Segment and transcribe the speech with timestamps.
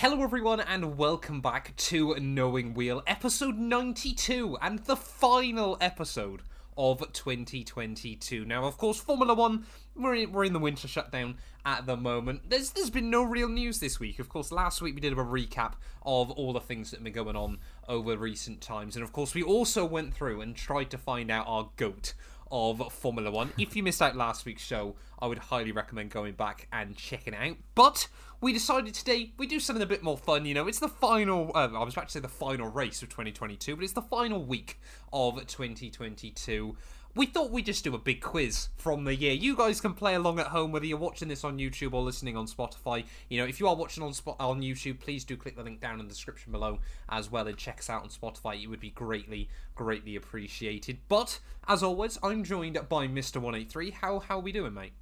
[0.00, 6.40] Hello, everyone, and welcome back to Knowing Wheel, episode 92, and the final episode
[6.74, 8.46] of 2022.
[8.46, 11.36] Now, of course, Formula One, we're in, we're in the winter shutdown
[11.66, 12.48] at the moment.
[12.48, 14.18] There's there's been no real news this week.
[14.18, 17.12] Of course, last week we did a recap of all the things that have been
[17.12, 20.96] going on over recent times, and of course, we also went through and tried to
[20.96, 22.14] find out our goat
[22.50, 23.52] of Formula One.
[23.58, 27.34] If you missed out last week's show, I would highly recommend going back and checking
[27.34, 27.56] out.
[27.74, 28.08] But
[28.40, 30.46] we decided today we do something a bit more fun.
[30.46, 31.52] You know, it's the final.
[31.54, 34.42] Uh, I was about to say the final race of 2022, but it's the final
[34.42, 34.80] week
[35.12, 36.76] of 2022
[37.14, 39.32] we thought we'd just do a big quiz from the year.
[39.32, 42.36] You guys can play along at home, whether you're watching this on YouTube or listening
[42.36, 43.04] on Spotify.
[43.28, 45.80] You know, if you are watching on Spot on YouTube, please do click the link
[45.80, 46.78] down in the description below
[47.08, 48.62] as well and check us out on Spotify.
[48.62, 50.98] It would be greatly, greatly appreciated.
[51.08, 53.36] But as always, I'm joined by Mr.
[53.36, 53.90] 183.
[53.90, 54.92] How how are we doing, mate?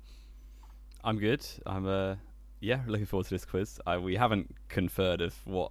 [1.05, 1.47] I'm good.
[1.67, 2.17] I'm uh
[2.61, 3.81] yeah, looking forward to this quiz.
[3.87, 5.70] I, we haven't conferred of what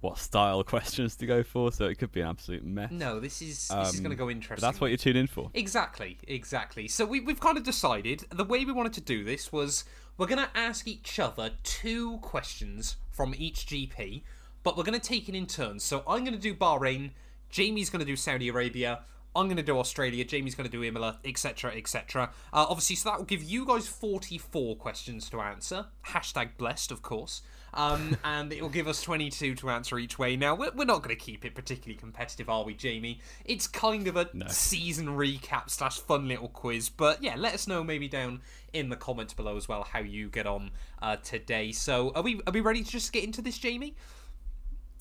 [0.00, 2.90] what style questions to go for, so it could be an absolute mess.
[2.92, 4.66] No, this is this is going to Um, go interesting.
[4.66, 5.50] That's what you tune in for.
[5.54, 6.86] Exactly, exactly.
[6.88, 9.84] So we, we've kind of decided the way we wanted to do this was
[10.16, 14.22] we're going to ask each other two questions from each GP,
[14.62, 15.82] but we're going to take it in turns.
[15.84, 17.10] So I'm going to do Bahrain,
[17.50, 19.00] Jamie's going to do Saudi Arabia.
[19.36, 22.30] I'm going to do Australia, Jamie's going to do Imola, etc., etc.
[22.52, 25.86] Uh, obviously, so that will give you guys 44 questions to answer.
[26.06, 27.42] Hashtag blessed, of course.
[27.74, 30.36] Um, and it will give us 22 to answer each way.
[30.36, 33.20] Now, we're, we're not going to keep it particularly competitive, are we, Jamie?
[33.44, 36.88] It's kind of a season recap slash fun little quiz.
[36.88, 38.40] But yeah, let us know maybe down
[38.72, 40.70] in the comments below as well how you get on
[41.02, 41.72] uh, today.
[41.72, 43.94] So, are we are we ready to just get into this, Jamie?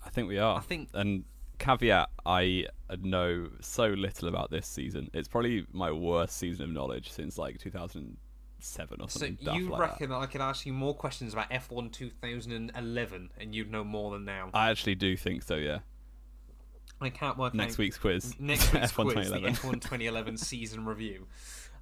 [0.06, 0.58] I think we are.
[0.58, 1.24] I think- And
[1.60, 2.66] caveat, I
[3.02, 5.10] know so little about this season.
[5.14, 7.58] It's probably my worst season of knowledge since like
[8.60, 9.38] 2007 or So something.
[9.44, 13.56] daft you like reckon that I could ask you more questions about F1 2011 and
[13.56, 14.50] you'd know more than now?
[14.54, 15.56] I actually do think so.
[15.56, 15.80] Yeah.
[17.00, 18.34] I can't work Next out week's quiz.
[18.40, 21.28] next week's F1 quiz, the F1 2011 season review.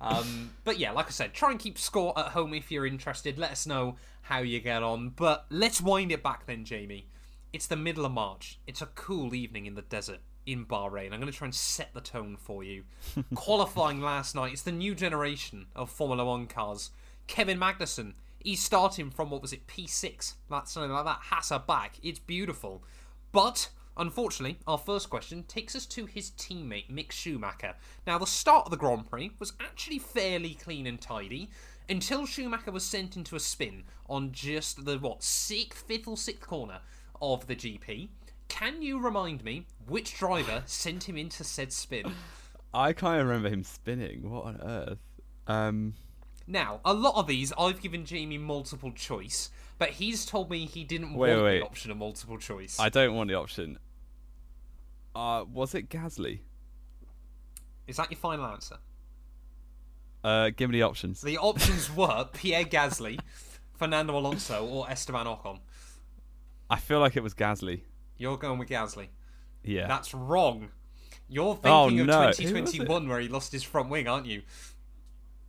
[0.01, 3.39] Um, but yeah, like I said, try and keep score at home if you're interested.
[3.39, 5.09] Let us know how you get on.
[5.09, 7.07] But let's wind it back then, Jamie.
[7.53, 8.59] It's the middle of March.
[8.67, 11.11] It's a cool evening in the desert in Bahrain.
[11.11, 12.83] I'm going to try and set the tone for you.
[13.35, 14.53] Qualifying last night.
[14.53, 16.91] It's the new generation of Formula One cars.
[17.27, 18.13] Kevin Magnussen.
[18.39, 20.33] He's starting from what was it P6?
[20.49, 21.21] That's something like that.
[21.31, 21.95] Hasser back.
[22.03, 22.83] It's beautiful.
[23.31, 27.73] But unfortunately, our first question takes us to his teammate Mick Schumacher.
[28.05, 31.49] Now, the start of the Grand Prix was actually fairly clean and tidy
[31.89, 36.47] until Schumacher was sent into a spin on just the what sixth, fifth, or sixth
[36.47, 36.79] corner
[37.21, 38.09] of the GP.
[38.47, 42.13] Can you remind me which driver sent him into said spin?
[42.73, 44.29] I can't remember him spinning.
[44.29, 44.99] What on earth?
[45.47, 45.93] Um,
[46.47, 50.83] Now, a lot of these I've given Jamie multiple choice, but he's told me he
[50.83, 51.59] didn't Wait, want wait.
[51.59, 52.79] the option of multiple choice.
[52.79, 53.77] I don't want the option.
[55.15, 56.39] Uh, was it Gasly?
[57.87, 58.77] Is that your final answer?
[60.23, 61.21] Uh, give me the options.
[61.21, 63.19] The options were Pierre Gasly,
[63.77, 65.59] Fernando Alonso, or Esteban Ocon.
[66.69, 67.81] I feel like it was Gasly.
[68.17, 69.07] You're going with Gasly.
[69.63, 69.87] Yeah.
[69.87, 70.69] That's wrong.
[71.27, 72.21] You're Oh, thinking of no.
[72.27, 74.43] Who 2021 where he lost his front wing, aren't you?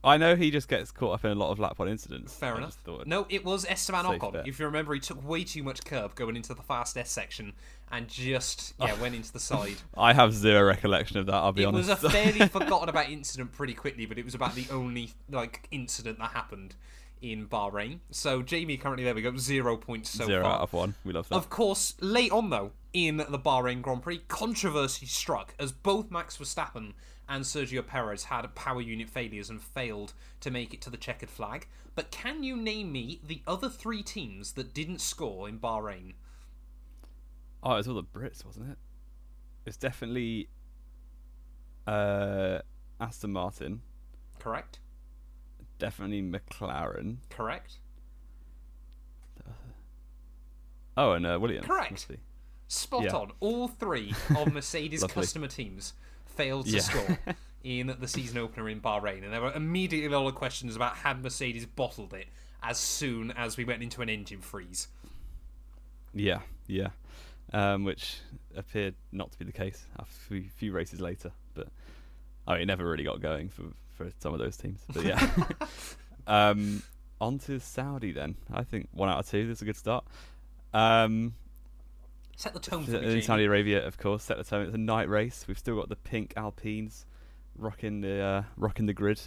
[0.05, 2.33] I know he just gets caught up in a lot of lap one incidents.
[2.33, 2.77] Fair I enough.
[3.07, 4.33] No, it was Esteban Ocon.
[4.35, 4.47] bet.
[4.47, 7.55] If you remember, he took way too much curb going into the fast S section
[7.91, 9.77] and just yeah went into the side.
[9.97, 11.35] I have zero recollection of that.
[11.35, 11.89] I'll be it honest.
[11.89, 15.11] It was a fairly forgotten about incident pretty quickly, but it was about the only
[15.29, 16.77] like incident that happened
[17.23, 18.01] in Bahrain.
[18.11, 20.57] So Jamie currently there we go zero points so zero far.
[20.57, 20.95] out of one.
[21.05, 21.35] We love that.
[21.35, 26.37] Of course, late on though, in the Bahrain Grand Prix, controversy struck as both Max
[26.37, 26.95] Verstappen
[27.29, 31.31] and Sergio Perez had power unit failures and failed to make it to the checkered
[31.31, 31.67] flag.
[31.95, 36.15] But can you name me the other three teams that didn't score in Bahrain?
[37.63, 38.79] Oh, it was all the Brits, wasn't it?
[39.65, 40.49] It's definitely
[41.87, 42.59] uh,
[43.01, 43.81] Aston Martin.
[44.39, 44.79] Correct?
[45.79, 47.17] Definitely McLaren.
[47.31, 47.77] Correct?
[50.97, 51.67] Oh, and uh, Williams.
[51.67, 52.07] Correct.
[52.69, 53.13] Spot Yeah.
[53.17, 53.33] on.
[53.41, 55.93] All three of Mercedes customer teams
[56.25, 56.81] failed to Yeah.
[56.81, 57.19] score
[57.65, 59.23] in the season opener in Bahrain.
[59.25, 62.27] And there were immediately a lot of questions about had Mercedes bottled it
[62.63, 64.89] as soon as we went into an engine freeze.
[66.15, 66.89] Yeah, yeah.
[67.53, 68.17] Um, which
[68.57, 71.31] appeared not to be the case a few, few races later.
[71.55, 71.69] But
[72.49, 73.65] I mean, it never really got going for,
[73.97, 74.81] for some of those teams.
[74.93, 75.31] But yeah.
[76.27, 76.83] um,
[77.21, 78.37] on to Saudi then.
[78.53, 79.49] I think one out of two.
[79.49, 80.05] That's a good start.
[80.75, 81.35] Um,
[82.37, 83.23] Set the tone for in.
[83.23, 84.67] Saudi Arabia, of course, set the tone.
[84.67, 85.47] It's a night race.
[85.49, 87.07] We've still got the pink Alpines
[87.57, 89.21] rocking the uh, rocking the grid.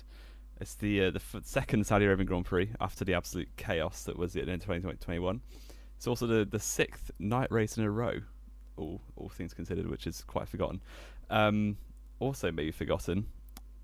[0.61, 4.15] It's the uh, the f- second Saudi Arabian Grand Prix after the absolute chaos that
[4.15, 5.41] was end of 2021.
[5.97, 8.19] It's also the, the sixth night race in a row,
[8.77, 10.79] all all things considered, which is quite forgotten.
[11.31, 11.77] Um,
[12.19, 13.25] also, maybe forgotten,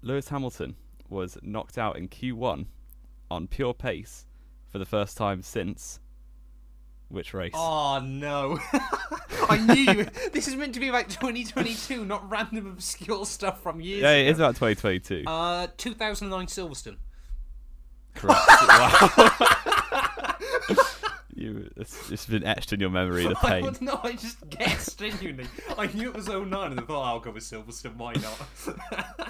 [0.06, 0.76] Lewis Hamilton
[1.10, 2.68] was knocked out in Q1
[3.32, 4.28] on pure pace
[4.68, 6.00] for the first time since
[7.10, 7.54] which race?
[7.56, 8.60] Oh no!
[9.50, 10.08] I knew you.
[10.32, 14.04] This is meant to be about 2022, not random obscure stuff from years.
[14.04, 14.46] yeah, it is ago.
[14.46, 15.24] about 2022.
[15.26, 16.98] Uh, 2009 Silverstone.
[18.14, 18.40] Correct.
[18.68, 19.10] wow.
[21.36, 23.26] you, it's, it's been etched in your memory.
[23.26, 23.64] The pain.
[23.64, 25.48] would no, I just guessed genuinely.
[25.80, 27.96] I knew it was 09 and I thought, oh, I'll go with Silverstone.
[27.96, 28.40] Why not?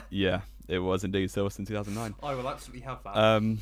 [0.10, 2.16] Yeah, it was indeed Silverstone 2009.
[2.24, 3.16] I will absolutely have that.
[3.18, 3.60] Um,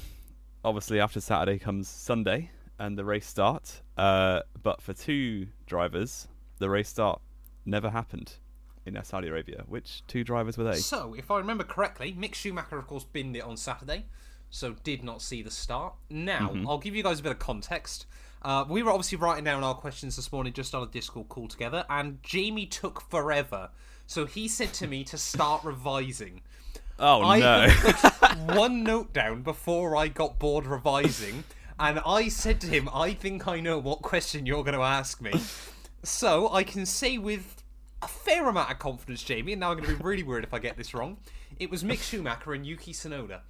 [0.63, 3.81] obviously, after Saturday comes Sunday and the race start.
[3.97, 6.27] Uh, but for two drivers,
[6.59, 7.21] the race start
[7.65, 8.33] never happened
[8.85, 9.63] in Saudi Arabia.
[9.67, 10.75] Which two drivers were they?
[10.77, 14.05] So, if I remember correctly, Mick Schumacher, of course, binned it on Saturday,
[14.49, 15.93] so did not see the start.
[16.09, 16.67] Now, Mm-hmm.
[16.67, 18.05] I'll give you guys a bit of context.
[18.41, 21.47] Uh, we were obviously writing down our questions this morning just on a Discord call
[21.47, 23.69] together, and Jamie took forever.
[24.05, 26.41] So he said to me to start revising.
[26.99, 27.67] Oh I no!
[27.69, 31.43] put one note down before I got bored revising,
[31.79, 35.21] and I said to him, I think I know what question you're going to ask
[35.21, 35.33] me.
[36.03, 37.63] So I can say with
[38.01, 40.53] a fair amount of confidence, Jamie, and now I'm going to be really worried if
[40.53, 41.17] I get this wrong.
[41.59, 43.41] It was Mick Schumacher and Yuki Tsunoda.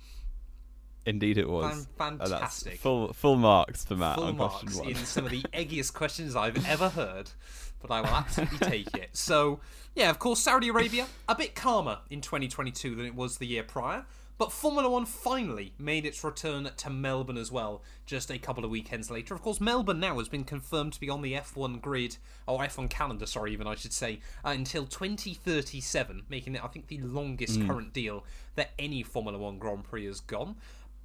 [1.05, 1.87] Indeed, it was.
[1.97, 2.79] Fan- oh, that's fantastic.
[2.79, 4.89] full full marks for Matt Full on marks question one.
[4.89, 7.31] in some of the eggiest questions I've ever heard,
[7.83, 9.09] but I will absolutely take it.
[9.13, 9.59] So,
[9.95, 13.63] yeah, of course, Saudi Arabia, a bit calmer in 2022 than it was the year
[13.63, 14.05] prior.
[14.39, 18.71] But Formula One finally made its return to Melbourne as well, just a couple of
[18.71, 19.35] weekends later.
[19.35, 22.89] Of course, Melbourne now has been confirmed to be on the F1 grid, or F1
[22.89, 27.65] calendar, sorry, even I should say, uh, until 2037, making it, I think, the longest
[27.67, 28.25] current deal
[28.55, 30.55] that any Formula One Grand Prix has gone.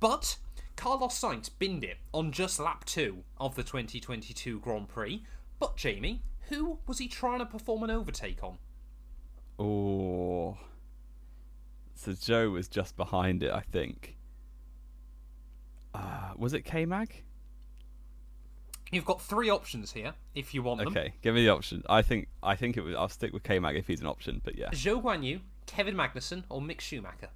[0.00, 0.38] But
[0.76, 5.22] Carlos Sainz binned it on just lap two of the 2022 Grand Prix.
[5.58, 8.58] But Jamie, who was he trying to perform an overtake on?
[9.58, 10.56] Oh.
[11.94, 14.16] So Zhou was just behind it, I think.
[15.94, 17.22] Uh, was it K Mag?
[18.90, 20.88] You've got three options here, if you want them.
[20.88, 21.82] Okay, give me the option.
[21.88, 22.94] I think I think it was.
[22.94, 24.40] I'll stick with K Mag if he's an option.
[24.42, 27.28] But yeah, Zhou Guanyu, Kevin Magnussen, or Mick Schumacher?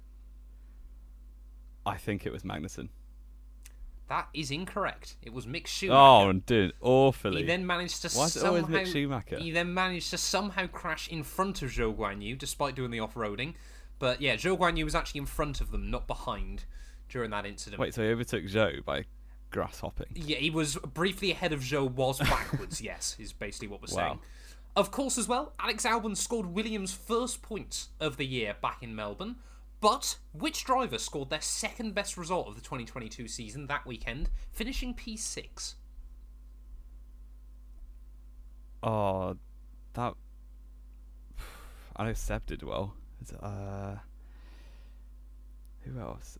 [1.85, 2.89] I think it was Magnussen.
[4.13, 5.15] That is incorrect.
[5.23, 5.97] It was Mick Schumacher.
[5.97, 7.41] Oh, I'm doing awfully.
[7.41, 8.61] He then managed to Why is it somehow.
[8.61, 9.39] always Mick Schumacher?
[9.39, 13.55] He then managed to somehow crash in front of Zhou Guanyu, despite doing the off-roading.
[13.97, 16.65] But yeah, Zhou Guanyu was actually in front of them, not behind,
[17.09, 17.79] during that incident.
[17.79, 19.05] Wait, so he overtook Zhou by
[19.49, 20.05] grass hopping.
[20.13, 24.07] Yeah, he was briefly ahead of Zhou, was backwards, yes, is basically what we're Wow.
[24.09, 24.19] saying.
[24.75, 28.93] Of course, as well, Alex Albon scored Williams' first points of the year back in
[28.95, 29.37] Melbourne.
[29.83, 34.93] But which driver scored their second best result of the 2022 season that weekend, finishing
[34.93, 35.73] P6?
[38.81, 39.35] Oh,
[39.93, 40.13] that.
[41.97, 42.93] I know Seb did well.
[43.41, 43.95] Uh,
[45.81, 46.39] who else?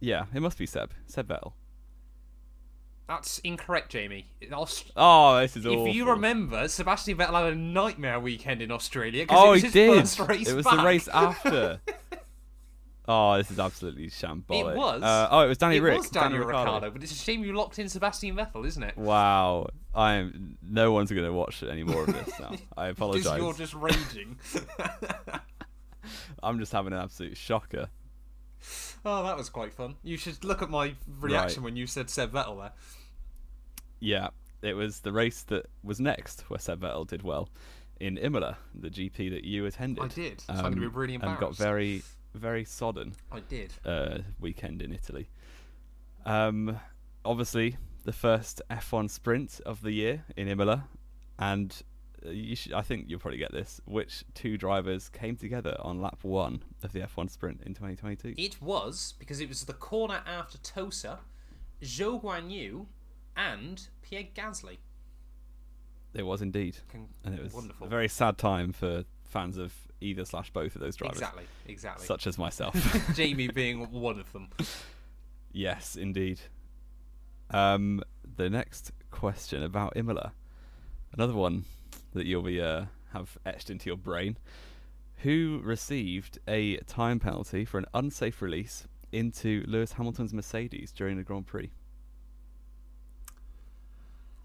[0.00, 0.90] Yeah, it must be Seb.
[1.06, 1.54] Seb Vettel.
[3.08, 4.26] That's incorrect, Jamie.
[4.52, 5.88] Aust- Oh, this is if awful.
[5.88, 9.24] you remember, Sebastian Vettel had a nightmare weekend in Australia.
[9.30, 10.00] Oh, it was he his did.
[10.00, 10.76] First race it was back.
[10.76, 11.80] the race after.
[13.08, 14.72] oh, this is absolutely shambolic.
[14.72, 15.02] It was.
[15.02, 15.98] Uh, oh, it was Danny it Rick.
[15.98, 16.72] was Daniel Ricciardo.
[16.72, 18.96] Ricciardo, but it's a shame you locked in Sebastian Vettel, isn't it?
[18.96, 20.56] Wow, I'm.
[20.62, 22.52] No one's going to watch any more of this now.
[22.76, 23.38] I Because apologise.
[23.38, 24.38] you're just raging.
[26.42, 27.88] I'm just having an absolute shocker.
[29.04, 29.96] Oh, that was quite fun.
[30.02, 31.66] You should look at my reaction Right.
[31.66, 32.72] when you said Seb Vettel there.
[34.00, 34.28] Yeah,
[34.62, 37.48] it was the race that was next where Seb Vettel did well
[37.98, 40.04] in Imola, the GP that you attended.
[40.04, 42.02] I did, so I'm gonna be really And got very,
[42.36, 43.72] very sodden I did.
[43.84, 45.28] uh, weekend in Italy.
[46.24, 46.78] Um,
[47.24, 50.88] obviously, the first F1 sprint of the year in Imola,
[51.38, 51.82] and
[52.24, 53.80] uh, you should, I think you'll probably get this.
[53.84, 58.34] Which two drivers came together on lap one of the F1 sprint in 2022?
[58.36, 61.20] It was because it was the corner after Tosa,
[61.82, 62.86] Zhou Guanyu,
[63.36, 64.78] and Pierre Gasly.
[66.14, 66.78] It was indeed,
[67.24, 67.86] and it was wonderful.
[67.86, 69.04] a very sad time for
[69.36, 72.06] fans of either slash both of those drivers, Exactly, exactly.
[72.06, 72.74] such as myself.
[73.14, 74.48] Jamie being one of them.
[75.52, 76.40] Yes, indeed.
[77.50, 78.02] Um,
[78.36, 80.32] the next question about Imola,
[81.12, 81.64] another one
[82.14, 84.38] that you'll be uh, have etched into your brain.
[85.18, 91.22] Who received a time penalty for an unsafe release into Lewis Hamilton's Mercedes during the
[91.22, 91.70] Grand Prix?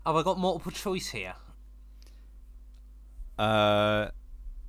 [0.05, 1.36] Have I got multiple choice here?
[3.38, 4.10] Uh,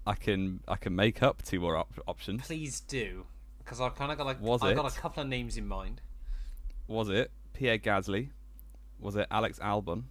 [0.07, 2.47] I can I can make up two more op- options.
[2.47, 3.25] Please do,
[3.59, 6.01] because I've kind of got like Was I've got a couple of names in mind.
[6.89, 8.31] Was it Pierre Gasly?
[8.99, 10.05] Was it Alex Albon?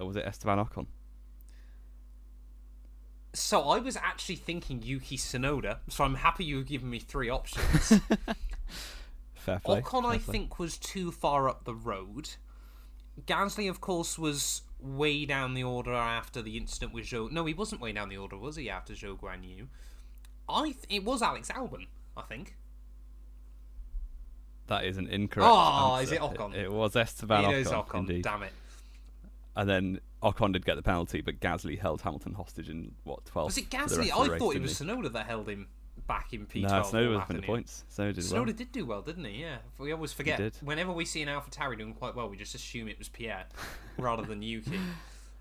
[0.00, 0.86] or was it Esteban Ocon?
[3.34, 7.88] So I was actually thinking Yuki Tsunoda, so I'm happy you've given me three options.
[9.34, 9.80] Fair play.
[9.80, 10.32] Ocon, fair I play.
[10.32, 12.30] think, was too far up the road.
[13.26, 17.30] Gasly, of course, was way down the order after the incident with Zhou.
[17.30, 18.70] No, he wasn't way down the order, was he?
[18.70, 19.66] After Zhou Guanyu,
[20.48, 21.86] I th- it was Alex Albon.
[22.16, 22.56] I think
[24.66, 25.50] that is an incorrect.
[25.52, 26.02] Oh, answer.
[26.04, 26.54] is it Ocon?
[26.54, 27.98] It, was Esteban it Ocon, is Ocon.
[28.00, 28.24] indeed.
[28.24, 28.52] Damn it!
[29.56, 33.44] And then Ocon did get the penalty, but Gasly held Hamilton hostage in what 12th?
[33.46, 34.10] Was it Gasly?
[34.14, 34.74] I race, thought it was?
[34.80, 35.68] Tsunoda that held him
[36.06, 36.62] back in P12.
[36.62, 37.84] No, Tsunoda was the points.
[37.90, 38.44] Tsunoda did well.
[38.44, 39.40] Tsunoda did do well, didn't he?
[39.42, 39.58] Yeah.
[39.78, 40.56] We always forget.
[40.62, 43.46] Whenever we see an AlphaTauri doing quite well, we just assume it was Pierre
[43.98, 44.78] rather than Yuki.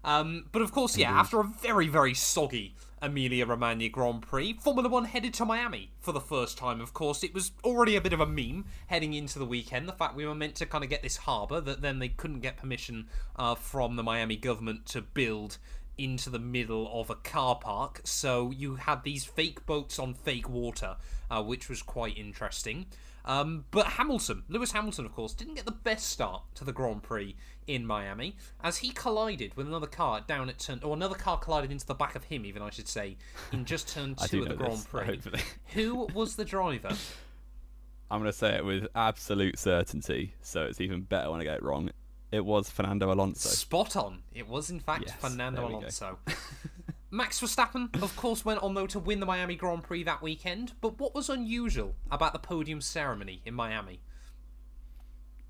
[0.03, 4.87] Um, but of course, yeah, after a very, very soggy Emilia Romagna Grand Prix, Formula
[4.89, 7.23] One headed to Miami for the first time, of course.
[7.23, 10.25] It was already a bit of a meme heading into the weekend, the fact we
[10.25, 13.55] were meant to kind of get this harbour that then they couldn't get permission uh,
[13.55, 15.57] from the Miami government to build
[15.97, 18.01] into the middle of a car park.
[18.03, 20.97] So you had these fake boats on fake water,
[21.29, 22.87] uh, which was quite interesting.
[23.25, 27.03] Um, but Hamilton, Lewis Hamilton, of course, didn't get the best start to the Grand
[27.03, 27.35] Prix
[27.67, 31.69] in Miami as he collided with another car down at turn, or another car collided
[31.69, 33.17] into the back of him, even I should say,
[33.51, 35.05] in just turn two of the Grand this, Prix.
[35.05, 35.41] hopefully.
[35.73, 36.91] Who was the driver?
[38.09, 41.57] I'm going to say it with absolute certainty, so it's even better when I get
[41.57, 41.89] it wrong.
[42.31, 43.49] It was Fernando Alonso.
[43.49, 44.23] Spot on.
[44.33, 45.79] It was in fact Yes, Fernando there we go.
[45.79, 46.19] Alonso.
[47.09, 50.73] Max Verstappen, of course, went on though to win the Miami Grand Prix that weekend.
[50.81, 54.01] But what was unusual about the podium ceremony in Miami?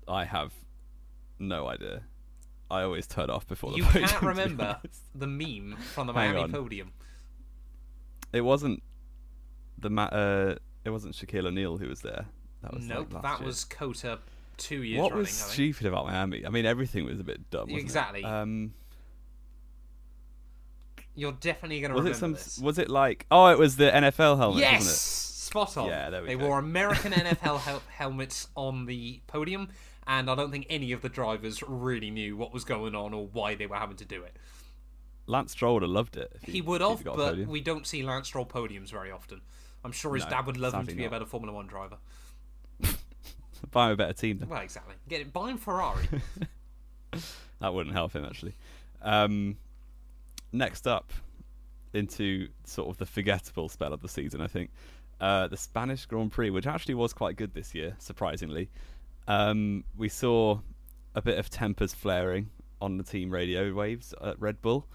[0.06, 0.52] I have
[1.38, 2.02] no idea.
[2.70, 4.08] I always turn off before the You podium.
[4.08, 4.80] can't remember
[5.14, 6.92] the meme from the Miami podium.
[8.32, 8.82] It wasn't
[9.78, 10.54] the ma- uh,
[10.84, 12.26] it wasn't Shaquille O'Neal who was there.
[12.62, 13.46] That was Nope, last that year.
[13.46, 14.18] was Cota
[14.58, 15.20] two years what running.
[15.22, 16.44] was stupid about Miami.
[16.44, 17.62] I mean, everything was a bit dumb.
[17.68, 18.22] Wasn't Exactly.
[18.24, 18.74] Um,
[21.14, 22.32] You're definitely going to was remember it some?
[22.34, 22.58] this.
[22.60, 23.26] Was it like?
[23.30, 24.60] Oh, it was the NFL helmet.
[24.60, 25.88] yes, spot on.
[25.88, 26.46] Yeah, there we they go.
[26.46, 29.68] wore American NFL hel- helmets on the podium,
[30.06, 33.26] and I don't think any of the drivers really knew what was going on or
[33.26, 34.36] why they were having to do it.
[35.26, 36.32] Lance Stroll would have loved it.
[36.42, 39.40] He, He would have, but we don't see Lance Stroll podiums very often.
[39.84, 41.98] I'm sure his No, dad would love him to be a better Formula One driver.
[43.70, 44.38] buy him a better team.
[44.38, 44.48] Then.
[44.48, 44.94] Well, exactly.
[45.08, 45.32] Get it.
[45.32, 46.04] Buy him Ferrari.
[47.60, 48.54] That wouldn't help him actually.
[49.02, 49.56] Um,
[50.52, 51.12] next up,
[51.92, 54.70] into sort of the forgettable spell of the season, I think
[55.20, 58.70] uh, the Spanish Grand Prix, which actually was quite good this year, surprisingly.
[59.26, 60.60] Um, we saw
[61.14, 62.50] a bit of tempers flaring
[62.80, 64.86] on the team radio waves at Red Bull.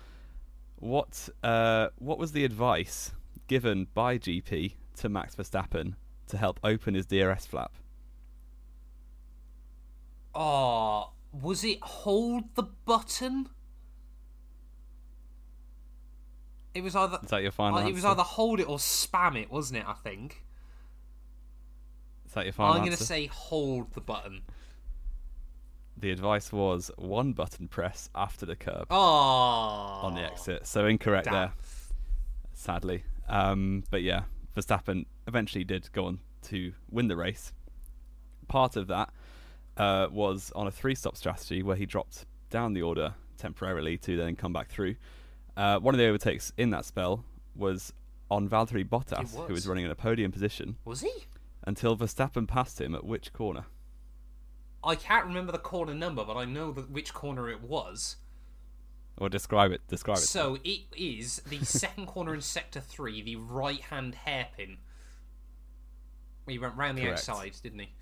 [0.77, 3.11] What uh, what was the advice
[3.47, 5.95] given by GP to Max Verstappen
[6.27, 7.73] to help open his DRS flap?
[10.35, 13.49] Oh, was it hold the button?
[16.73, 17.91] It was either Is that your final uh, answer?
[17.91, 19.85] it was either hold it or spam it, wasn't it?
[19.87, 20.43] I think.
[22.25, 24.41] Is that your final I'm going to say hold the button.
[25.95, 30.65] The advice was one button press after the curb Oh, on the exit.
[30.65, 31.33] So incorrect Damn.
[31.33, 31.53] there,
[32.53, 33.03] sadly.
[33.29, 34.23] Um, but yeah,
[34.57, 37.53] Verstappen eventually did go on to win the race.
[38.47, 39.13] Part of that
[39.77, 44.35] uh, was on a three-stop strategy where he dropped down the order temporarily to then
[44.35, 44.95] come back through.
[45.57, 47.23] Uh, one of the overtakes in that spell
[47.55, 47.93] was
[48.31, 49.49] on Valtteri Bottas, who was.
[49.51, 51.11] was running in a podium position, Was he?
[51.65, 53.65] until Verstappen passed him at which corner?
[54.83, 58.17] I can't remember the corner number, but I know that which corner it was.
[59.17, 59.81] Or describe it.
[59.87, 60.21] Describe it.
[60.21, 64.77] So it is the second corner in sector three, the right-hand hairpin.
[66.47, 67.19] He went round the Correct.
[67.29, 67.93] outside, didn't he?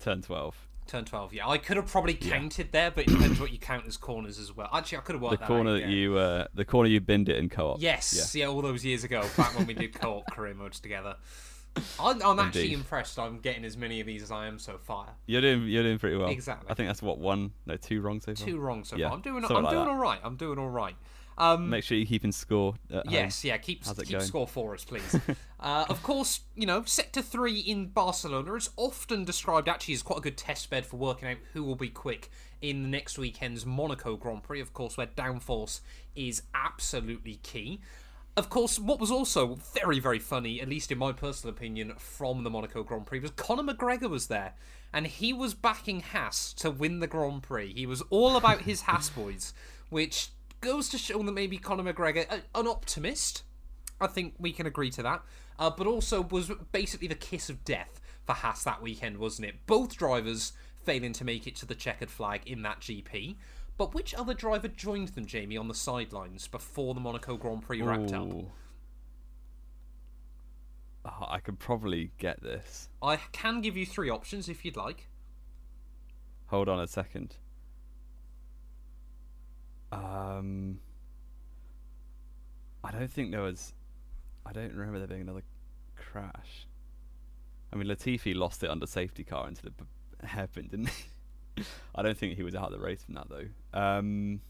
[0.00, 0.56] Turn twelve.
[0.92, 1.32] Turn twelve.
[1.32, 4.38] Yeah, I could have probably counted there, but it depends what you count as corners
[4.38, 4.68] as well.
[4.74, 5.86] Actually, I could have worked the that corner out, that yeah.
[5.86, 7.80] you uh, the corner you binned it in co-op.
[7.80, 8.44] Yes, yeah.
[8.44, 11.16] all those years ago, back when we did co-op career modes together.
[11.98, 13.18] I'm, I'm actually impressed.
[13.18, 15.08] I'm getting as many of these as I am so far.
[15.24, 16.28] You're doing you're doing pretty well.
[16.28, 16.70] Exactly.
[16.70, 18.46] I think that's what one no two wrong so far.
[18.46, 19.16] Two wrong so Yeah, far.
[19.16, 19.40] I'm doing.
[19.40, 19.90] something I'm like doing that.
[19.90, 20.20] all right.
[20.22, 20.96] I'm doing all right.
[21.38, 22.74] Um, Make sure you're keeping score.
[22.90, 23.14] At home.
[23.14, 24.24] Yes, yeah, keep, keep going?
[24.24, 25.18] score for us, please.
[25.60, 30.18] uh, of course, you know, Sector 3 in Barcelona is often described actually as quite
[30.18, 33.66] a good test bed for working out who will be quick in the next weekend's
[33.66, 35.80] Monaco Grand Prix, of course, where downforce
[36.14, 37.80] is absolutely key.
[38.34, 42.44] Of course, what was also very, very funny, at least in my personal opinion, from
[42.44, 44.54] the Monaco Grand Prix was Conor McGregor was there.
[44.94, 47.72] And he was backing Haas to win the Grand Prix.
[47.74, 49.52] He was all about his Haas boys,
[49.90, 50.30] which
[50.62, 53.42] goes to show that maybe Conor McGregor, a- an optimist,
[54.00, 55.22] I think we can agree to that.
[55.58, 59.66] Uh, but also was basically the kiss of death for Haas that weekend, wasn't it?
[59.66, 60.52] Both drivers
[60.84, 63.36] failing to make it to the checkered flag in that GP.
[63.76, 67.82] But which other driver joined them, Jamie, on the sidelines before the Monaco Grand Prix
[67.82, 68.28] wrapped up?
[71.04, 72.88] Oh, I could probably get this.
[73.02, 75.08] I can give you three options if you'd like.
[76.46, 77.36] Hold on a second.
[79.92, 80.78] Um,
[82.82, 83.74] I don't think there was.
[84.44, 85.42] I don't remember there being another
[85.96, 86.66] crash.
[87.72, 89.84] I mean, Latifi lost it under safety car into the b-
[90.24, 91.62] hairpin, didn't he?
[91.94, 93.78] I don't think he was out of the race from that though.
[93.78, 94.40] Um,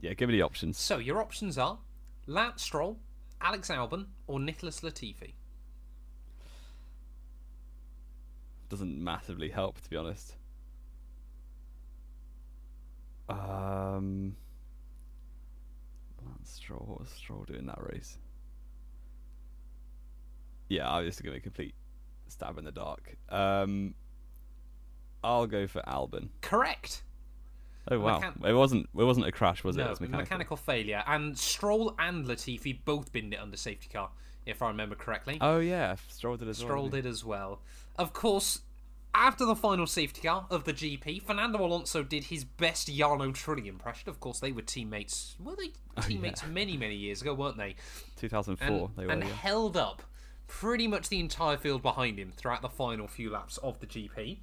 [0.00, 0.78] yeah, give me the options.
[0.78, 1.78] So your options are
[2.26, 2.98] Lance Stroll,
[3.40, 5.34] Alex Albon, or Nicholas Latifi.
[8.68, 10.36] Doesn't massively help, to be honest.
[13.28, 14.36] Um,
[16.24, 16.84] Lance Stroll.
[16.86, 18.18] What was Stroll doing that race?
[20.68, 21.74] Yeah, I'm just gonna complete
[22.28, 23.16] stab in the dark.
[23.28, 23.94] Um,
[25.22, 26.28] I'll go for Albon.
[26.40, 27.02] Correct.
[27.90, 29.80] Oh wow, Mechan- it wasn't it wasn't a crash, was it?
[29.80, 30.22] no, It was mechanical.
[30.22, 31.02] mechanical failure.
[31.06, 34.10] And Stroll and Latifi both binned it under safety car,
[34.46, 35.36] if I remember correctly.
[35.40, 36.68] Oh yeah, Stroll did as well.
[36.68, 37.60] Stroll didn't did as well.
[37.96, 38.62] Of course,
[39.14, 43.66] after the final safety car of the GP, Fernando Alonso did his best Jarno Trulli
[43.66, 44.08] impression.
[44.08, 45.36] Of course, they were teammates.
[45.38, 47.76] Were they oh, teammates many, many years ago, weren't they?
[48.16, 48.66] 2004.
[48.66, 49.12] And, they were.
[49.12, 49.30] and yeah.
[49.30, 50.02] held up
[50.46, 54.38] pretty much the entire field behind him throughout the final few laps of the GP.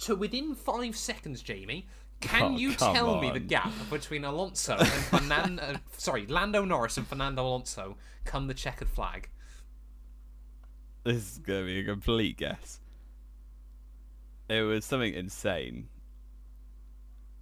[0.00, 1.86] To within five seconds, Jamie.
[2.20, 5.60] Can Oh, you tell me the gap between Alonso and Fernando?
[5.60, 9.28] Uh, sorry, Lando Norris and Fernando Alonso come the checkered flag?
[11.02, 12.78] This is gonna be a complete guess.
[14.48, 15.88] It was something insane.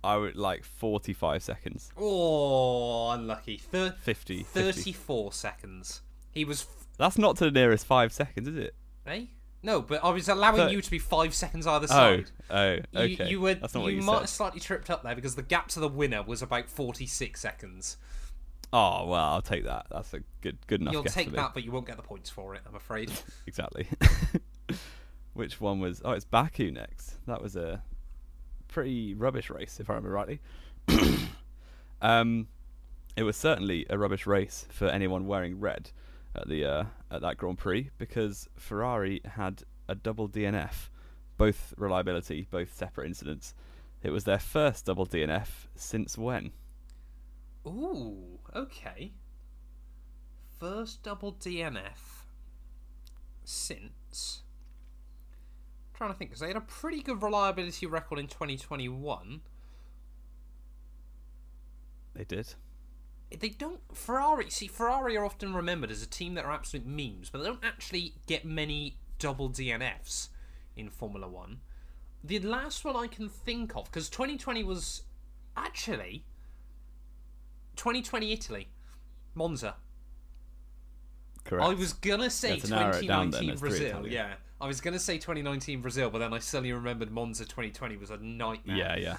[0.02, 3.58] I would like 45 seconds, Oh, unlucky.
[3.58, 4.72] Thir- 50, 50.
[4.72, 6.00] 34 seconds.
[6.30, 6.62] He was.
[6.62, 8.74] F- That's not to the nearest five seconds, is it?
[9.06, 9.24] eh?
[9.62, 12.30] No, but I was allowing you to be five seconds either Oh, side.
[12.48, 12.82] oh, You,
[13.14, 13.28] okay.
[13.28, 13.54] you were.
[13.54, 14.20] That's not you, what you might said.
[14.20, 17.98] have slightly tripped up there because the gap to the winner was about 46 seconds.
[18.72, 19.84] Oh well, I'll take that.
[19.90, 22.54] That's a good, good enough You'll take that, but you won't get the points for
[22.54, 23.10] it, I'm afraid.
[23.46, 23.86] Exactly.
[25.32, 26.02] Which one was?
[26.04, 27.18] Oh, it's Baku next.
[27.26, 27.82] That was a
[28.68, 30.40] pretty rubbish race, if I remember rightly.
[32.02, 32.48] um,
[33.16, 35.90] it was certainly a rubbish race for anyone wearing red
[36.34, 40.88] at the uh, at that Grand Prix because Ferrari had a double DNF,
[41.36, 43.54] both reliability, both separate incidents.
[44.02, 46.52] It was their first double DNF since when?
[47.66, 49.12] Ooh, okay.
[50.58, 52.24] First double DNF
[53.44, 54.42] since.
[56.00, 59.42] Trying to think, because they had a pretty good reliability record in 2021.
[62.14, 62.54] They did.
[63.38, 63.80] They don't.
[63.92, 67.44] Ferrari, see, Ferrari are often remembered as a team that are absolute memes, but they
[67.44, 70.28] don't actually get many double DNFs
[70.74, 71.60] in Formula One.
[72.24, 75.02] The last one I can think of, because 2020 was
[75.54, 76.24] actually
[77.76, 78.68] 2020 Italy,
[79.34, 79.76] Monza.
[81.44, 81.62] Correct.
[81.62, 84.06] I was gonna say Yeah, to narrow down 2019 then, there's Brazil.
[84.08, 88.10] Yeah, I was gonna say 2019 Brazil, but then I suddenly remembered Monza 2020 was
[88.10, 88.76] a nightmare.
[88.76, 89.16] Yeah, yeah.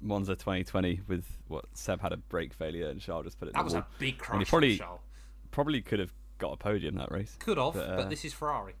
[0.00, 3.62] Monza 2020 with what Seb had a brake failure and Charles just put it that
[3.64, 3.82] was wall.
[3.82, 4.38] a big And crash.
[4.40, 4.80] he probably
[5.52, 7.36] probably could have got a podium that race.
[7.38, 8.74] Could have, but, but, uh, this is Ferrari.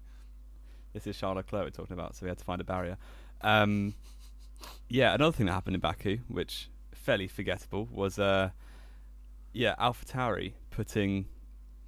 [0.92, 2.98] This is Charles Leclerc we're talking about, so we had to find a barrier.
[3.40, 3.94] Um,
[4.88, 8.50] yeah, another thing that happened in Baku, which fairly forgettable, was uh,
[9.52, 11.26] yeah, AlphaTauri putting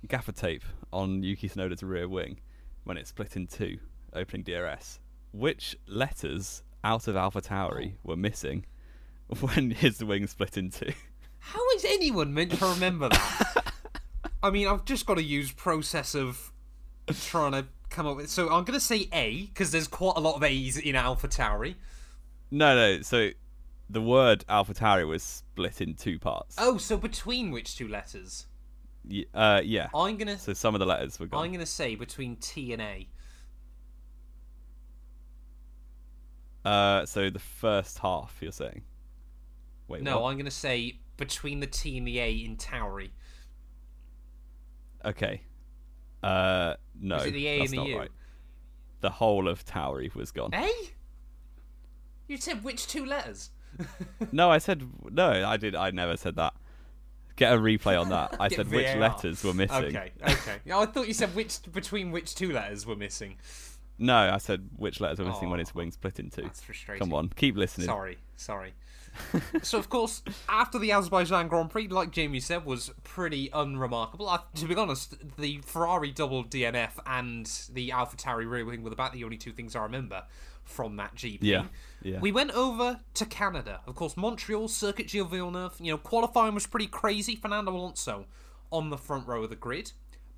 [0.06, 2.38] gaffer tape on Yuki Tsunoda's rear wing
[2.84, 3.78] when it split in two,
[4.12, 5.00] opening DRS.
[5.32, 7.98] Which letters out of AlphaTauri oh.
[8.02, 8.66] were missing
[9.40, 10.92] when his wing split in two?
[11.38, 13.72] How is anyone meant to remember that?
[14.42, 16.52] I mean, I've just got to use process of
[17.08, 18.30] trying to come up with.
[18.30, 21.28] So I'm going to say A because there's quite a lot of A's in Alpha
[21.28, 21.74] Tauri.
[22.50, 23.02] No, no.
[23.02, 23.30] So
[23.88, 26.56] the word AlphaTauri was split in two parts.
[26.58, 28.46] Oh, so between which two letters?
[29.34, 29.88] Uh, yeah.
[29.94, 31.44] I'm gonna So some of the letters were gone.
[31.44, 33.08] I'm gonna say between T and A.
[36.64, 38.82] Uh, so the first half, you're saying?
[39.88, 40.30] Wait, No, what?
[40.30, 43.10] I'm gonna say between the T and the A in Tauri.
[45.04, 45.42] Okay.
[46.22, 47.98] Uh, no, Is it the A that's and the U?
[47.98, 48.10] right.
[49.00, 50.54] The whole of Tauri was gone.
[50.54, 50.70] A?
[52.26, 53.50] You said which two letters?
[54.32, 55.44] No, I said no.
[55.46, 55.74] I did.
[55.74, 56.54] I never said that.
[57.36, 58.36] Get a replay on that.
[58.38, 59.84] I said which letters were missing.
[59.96, 60.58] Okay, okay.
[60.72, 63.36] I thought you said which between which two letters were missing.
[63.98, 66.42] No, I said which letters were missing when Oh, its wings split in two.
[66.42, 67.00] That's frustrating.
[67.04, 67.86] Come on, keep listening.
[67.86, 68.74] Sorry, sorry.
[69.62, 74.28] so of course, after the Azerbaijan Grand Prix, like Jamie said, was pretty unremarkable.
[74.28, 79.12] I, to be honest, the Ferrari double DNF and the AlphaTauri rear wing were about
[79.12, 80.24] the only two things I remember
[80.62, 81.38] from that GP.
[81.42, 81.64] Yeah,
[82.02, 82.20] yeah.
[82.20, 83.80] We went over to Canada.
[83.86, 85.76] Of course, Montreal, Circuit Gilles Villeneuve.
[85.80, 87.36] You know, qualifying was pretty crazy.
[87.36, 88.26] Fernando Alonso
[88.70, 89.92] on the front row of the grid.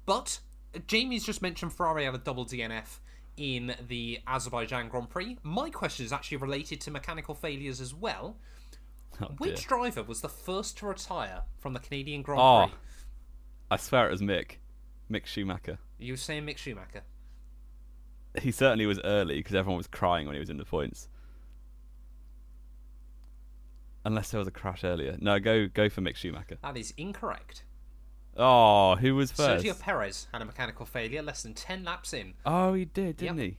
[0.04, 0.40] But
[0.86, 2.98] Jamie's just mentioned Ferrari had a double DNF
[3.36, 5.38] in the Azerbaijan Grand Prix.
[5.42, 8.36] My question is actually related to mechanical failures as well.
[9.22, 9.78] Oh, Which dear.
[9.78, 12.78] driver was the first to retire from the Canadian Grand Oh, Prix?
[13.70, 14.56] I swear it was Mick.
[15.10, 15.78] Mick Schumacher.
[15.98, 17.02] You were saying Mick Schumacher.
[18.42, 21.08] He certainly was early because everyone was crying when he was in the points.
[24.04, 25.16] Unless there was a crash earlier.
[25.20, 26.58] No, go go for Mick Schumacher.
[26.62, 27.64] That is incorrect.
[28.36, 29.64] Oh, who was first?
[29.64, 32.34] Sergio Perez had a mechanical failure less than 10 laps in.
[32.44, 33.56] Oh, he did, didn't he?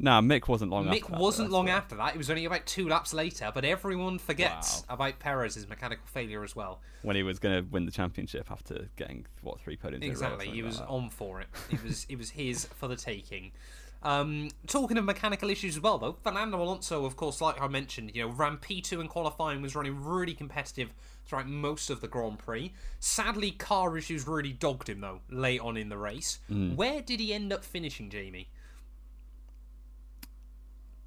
[0.00, 1.20] Nah, Mick wasn't long Mick after that.
[1.20, 2.14] wasn't though, long after that.
[2.14, 4.94] It was only about two laps later, but everyone forgets Wow.
[4.94, 6.80] about Perez's mechanical failure as well.
[7.02, 10.06] When he was going to win the championship after getting, what, three podiums in a
[10.06, 11.48] row Exactly, he was like on for it.
[11.70, 13.52] It was it was his for the taking.
[14.00, 18.12] Um, talking of mechanical issues as well, though, Fernando Alonso, of course, like I mentioned,
[18.14, 20.90] you know, ran P2 in qualifying, was running really competitive
[21.26, 22.72] throughout most of the Grand Prix.
[23.00, 26.38] Sadly, car issues really dogged him, though, late on in the race.
[26.48, 26.76] Mm.
[26.76, 28.48] Where did he end up finishing, Jamie?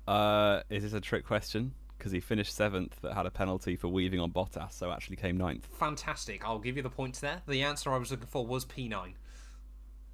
[0.07, 1.73] Uh, is this a trick question?
[1.97, 5.37] Because he finished seventh, but had a penalty for weaving on Bottas, so actually came
[5.37, 5.67] ninth.
[5.79, 6.43] Fantastic.
[6.43, 7.41] I'll give you the points there.
[7.47, 9.13] The answer I was looking for was P9.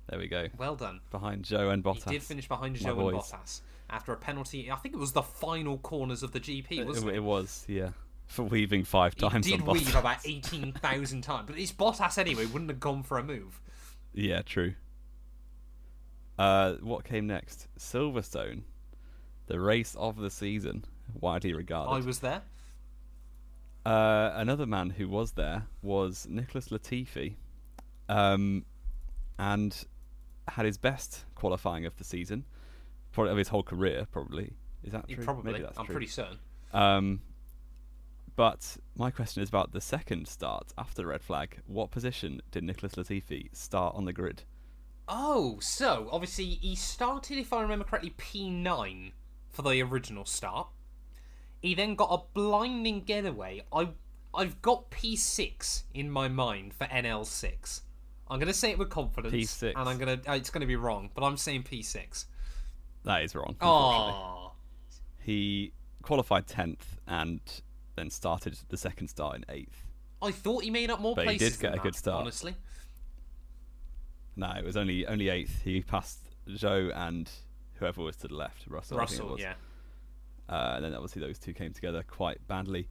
[0.09, 0.47] There we go.
[0.57, 0.99] Well done.
[1.11, 2.03] Behind Zhou and Bottas.
[2.05, 3.17] He did finish behind My Zhou and.
[3.19, 4.69] Bottas after a penalty.
[4.69, 7.15] I think it was the final corners of the GP, It, wasn't it?
[7.15, 7.89] it was, yeah.
[8.25, 9.73] For weaving five He times did on Bottas.
[9.73, 13.61] weave about 18,000 times, but it's Bottas anyway, wouldn't have gone for a move.
[14.13, 14.73] Yeah, true.
[16.37, 17.67] Uh, what came next?
[17.79, 18.63] Silverstone,
[19.47, 20.85] the race of the season,
[21.19, 21.91] widely regarded.
[21.91, 22.43] I was there.
[23.85, 27.35] Uh, another man who was there was Nicholas Latifi,
[28.09, 28.65] um,
[29.39, 29.85] and
[30.49, 32.45] had his best qualifying of the season,
[33.11, 34.05] probably of his whole career.
[34.11, 35.23] Probably is that true?
[35.23, 35.53] probably.
[35.53, 35.93] Maybe that's I'm true.
[35.93, 36.37] pretty certain.
[36.73, 37.21] Um,
[38.35, 41.59] but my question is about the second start after the red flag.
[41.65, 44.43] What position did Nicholas Latifi start on the grid?
[45.07, 49.11] Oh, so obviously he started, if I remember correctly, P9
[49.57, 50.67] for the original start.
[51.59, 53.63] He then got a blinding getaway.
[53.73, 53.89] I
[54.33, 57.81] I've got P6 in my mind for NL6.
[58.29, 59.73] I'm gonna say it with confidence, P6.
[59.75, 62.25] and I'm gonna uh, it's gonna be wrong, but I'm saying P6.
[63.03, 63.55] That is wrong.
[63.61, 64.51] Oh,
[65.19, 67.39] He qualified tenth and
[67.95, 69.83] then started the second start in eighth.
[70.21, 72.21] I thought he made up more But he did get a good start.
[72.21, 72.55] honestly.
[74.35, 75.63] No, it was only only eighth.
[75.63, 77.27] He passed Zhou and
[77.79, 78.99] whoever was to the left, Russell.
[78.99, 79.41] I think it Russell, was.
[79.41, 79.53] yeah.
[80.49, 82.87] Uh, and then obviously those two came together quite badly.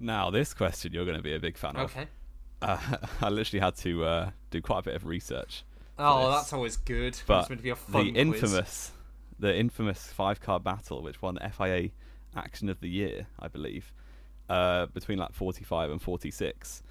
[0.00, 1.90] Now this question you're going to be a big fan of.
[1.90, 2.08] Okay.
[2.62, 2.78] Uh,
[3.20, 5.64] I literally had to uh, do quite a bit of research.
[5.98, 7.18] Oh, that's always good.
[7.26, 8.20] But it's meant to be a fun the quiz.
[8.20, 8.92] infamous,
[9.38, 11.90] the infamous five car battle, which won the FIA
[12.34, 13.92] Action of the Year, I believe,
[14.48, 16.82] uh, between like 45 and 46.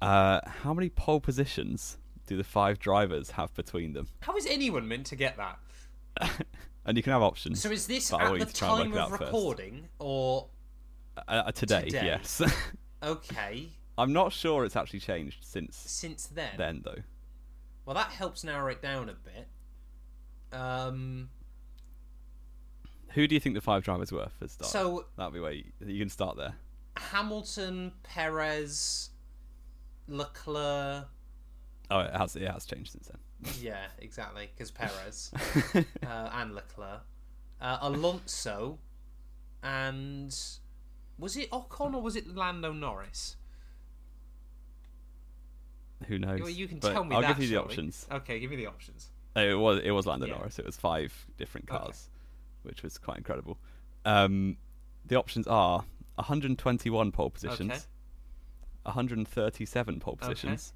[0.00, 4.08] Uh, how many pole positions do the five drivers have between them?
[4.20, 5.58] How is anyone meant to get that?
[6.84, 7.60] And you can have options.
[7.62, 9.20] So is this at the you to try and work time of out first.
[9.32, 10.48] recording, or
[11.16, 12.06] Uh, uh, today, Today.
[12.06, 12.42] yes.
[13.02, 13.68] okay?
[13.98, 17.02] I'm not sure it's actually changed since Since then, then, though.
[17.84, 19.48] well, that helps narrow it down a bit.
[20.58, 21.28] Um,
[23.10, 24.70] Who do you think the five drivers were for start?
[24.70, 26.54] so That'll be where you, you can start there.
[26.96, 29.10] Hamilton, Perez,
[30.08, 31.06] Leclerc.
[31.90, 33.18] Oh, it has, it has changed since then.
[33.60, 35.30] Yeah, exactly, because Perez
[35.74, 35.82] uh,
[36.32, 37.00] and Leclerc,
[37.60, 38.78] uh, Alonso,
[39.62, 40.34] and
[41.18, 43.36] was it Ocon or was it Lando Norris?
[46.08, 46.40] Who knows?
[46.40, 47.36] Well, you can But tell me I'll that.
[47.36, 48.06] give you the options.
[48.10, 49.10] Okay, give me the options.
[49.36, 50.34] Uh, It was it was Lando Yeah.
[50.34, 50.58] Norris.
[50.58, 51.78] It was five different Okay.
[51.78, 52.10] cars,
[52.62, 53.58] which was quite incredible.
[54.04, 54.56] Um,
[55.06, 55.84] the options are
[56.16, 57.80] 121 pole positions, Okay.
[58.84, 60.72] 137 pole positions,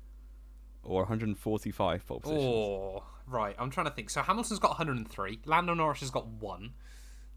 [0.87, 2.45] or 145 pole positions.
[2.45, 3.55] Oh, right.
[3.59, 4.11] I'm trying to think.
[4.11, 5.41] So Hamilton's got 103.
[5.45, 6.73] Lando Norris has got one.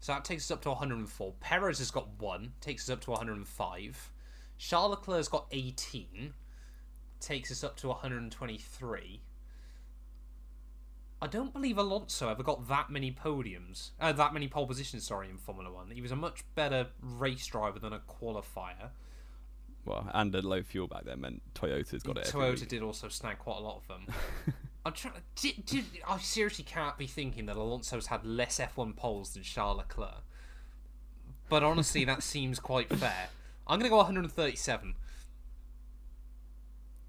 [0.00, 1.34] So that takes us up to 104.
[1.40, 2.52] Perez has got one.
[2.60, 4.12] Takes us up to 105.
[4.58, 6.34] Charles Leclerc's got 18.
[7.20, 9.20] Takes us up to 123.
[11.22, 15.06] I don't believe Alonso ever got that many podiums, uh, that many pole positions.
[15.06, 18.90] Sorry, in Formula One, he was a much better race driver than a qualifier.
[19.84, 22.26] Well, and a low fuel back then meant Toyota's got it.
[22.26, 24.06] Toyota did also snag quite a lot of them.
[24.84, 25.14] I'm trying.
[25.36, 29.78] Did, did, I seriously can't be thinking that Alonso's had less F1 poles than Charles
[29.78, 30.24] Leclerc.
[31.48, 33.28] But honestly, that seems quite fair.
[33.66, 34.94] I'm going to go 137.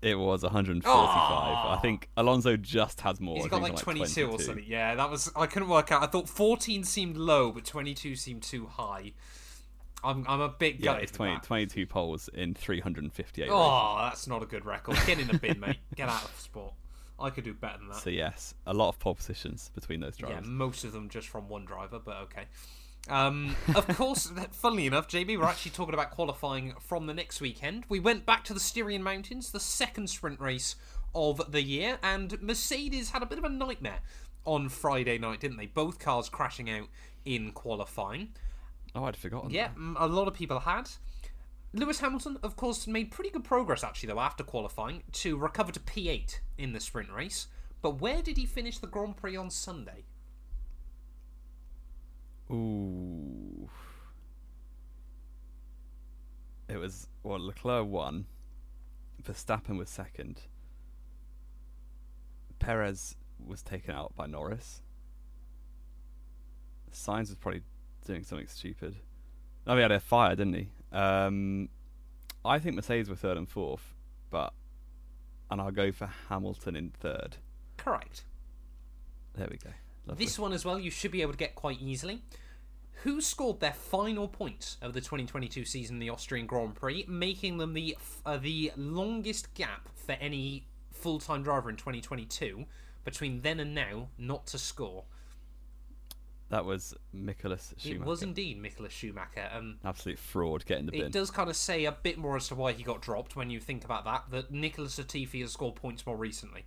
[0.02, 0.92] It was 145.
[0.92, 1.70] Aw.
[1.72, 1.80] I ah!
[1.80, 3.36] think Alonso just has more.
[3.38, 4.66] He's got like on, 22, or something.
[4.68, 5.32] Yeah, that was.
[5.36, 6.02] I couldn't work out.
[6.02, 9.14] I thought 14 seemed low, but 22 seemed too high.
[10.04, 11.44] I'm, I'm a bit Yeah, it's with 20, that.
[11.44, 13.54] 22 poles in 358 races.
[13.54, 14.98] Oh, that's not a good record.
[15.06, 15.78] Get in the bin, mate.
[15.96, 16.74] Get out of sport.
[17.20, 17.98] I could do better than that.
[17.98, 20.46] So yes, a lot of pole positions between those drivers.
[20.46, 22.46] Yeah, most of them just from one driver, but okay.
[23.10, 27.86] Um, of course, funnily enough, JB, we're actually talking about qualifying from the next weekend.
[27.90, 30.76] We went back to the Styrian Mountains, the second sprint race
[31.14, 34.00] of the year, and Mercedes had a bit of a nightmare
[34.46, 35.66] on Friday night, didn't they?
[35.68, 36.88] Both cars crashing out
[37.26, 38.30] in qualifying.
[38.94, 39.50] Oh, I'd forgotten.
[39.52, 39.96] Yeah, that.
[39.98, 40.90] a lot of people had.
[41.74, 45.80] Lewis Hamilton, of course, made pretty good progress actually, though, after qualifying to recover to
[45.80, 47.48] P8 in the sprint race.
[47.82, 50.04] But where did he finish the Grand Prix on Sunday?
[52.52, 53.70] Ooh.
[56.68, 58.26] It was well, Leclerc won.
[59.24, 60.42] Verstappen was second.
[62.60, 64.82] Perez was taken out by Norris.
[66.92, 67.64] Sainz was probably
[68.06, 68.96] doing something stupid.
[69.68, 70.70] Oh, he had a fire, didn't he?
[70.92, 71.70] Um,
[72.44, 73.94] I think Mercedes were third and fourth,
[74.30, 74.54] but
[75.50, 77.38] and I'll go for Hamilton in third.
[77.78, 78.24] Correct.
[79.36, 79.72] There we go.
[80.06, 80.26] Lovely.
[80.26, 82.22] This one as well, you should be able to get quite easily.
[83.04, 87.74] Who scored their final points of the 2022 season the Austrian Grand Prix, making them
[87.74, 92.66] the uh, the longest gap for any full-time driver in 2022
[93.04, 95.06] between then and now not to score?
[96.52, 98.02] That was Nicholas Schumacher.
[98.04, 99.50] It was indeed Nicholas Schumacher.
[99.54, 101.02] Um, absolute fraud getting the bin.
[101.08, 103.50] it does kind of say a bit more as to why he got dropped when
[103.50, 104.26] you think about that.
[104.30, 106.66] That Nicholas Latifi has scored points more recently,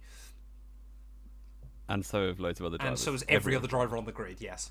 [1.88, 2.90] and so have loads of other drivers.
[2.90, 4.40] and so has every other driver on the grid.
[4.40, 4.70] Yes,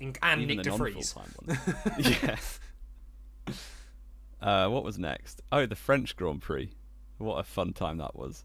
[0.00, 1.14] In- and Even Nick the De Vries.
[1.16, 2.36] non-full-time yeah.
[4.40, 5.40] Uh, what was next?
[5.50, 6.70] Oh, the French Grand Prix.
[7.18, 8.44] What a fun time that was.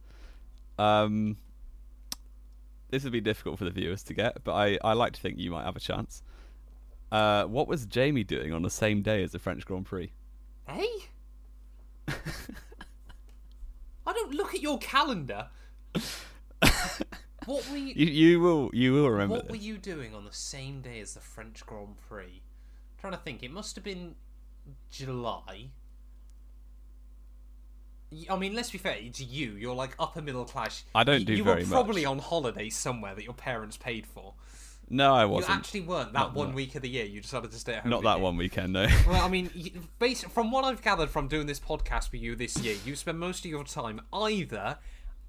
[0.78, 1.36] Um,
[2.90, 5.38] this would be difficult for the viewers to get, but I, I like to think
[5.38, 6.24] you might have a chance.
[7.12, 10.12] Uh, what was Jamie doing on the same day as the French Grand Prix?
[10.68, 10.88] Hey?
[12.08, 12.14] I
[14.14, 15.48] don't look at your calendar.
[17.46, 20.34] what were you, You, you will you will remember what were you doing on the
[20.34, 22.42] same day as the French Grand Prix?
[22.42, 23.44] I'm trying to think.
[23.44, 24.16] It must have been
[24.92, 25.70] July.
[28.30, 28.96] I mean, let's be fair.
[29.00, 29.52] It's you.
[29.52, 30.84] You're like upper middle class.
[30.96, 32.12] I don't do You very were probably much.
[32.12, 34.34] on holiday somewhere that your parents paid for.
[34.90, 35.50] No, I wasn't.
[35.54, 37.06] You actually weren't that Not- one not- week of the year.
[37.06, 37.92] You decided to stay at home.
[37.92, 38.24] Not that you?
[38.24, 38.88] one weekend, no.
[39.08, 42.58] Well, I mean, based from what I've gathered from doing this podcast with you this
[42.58, 44.80] year, you spend most of your time either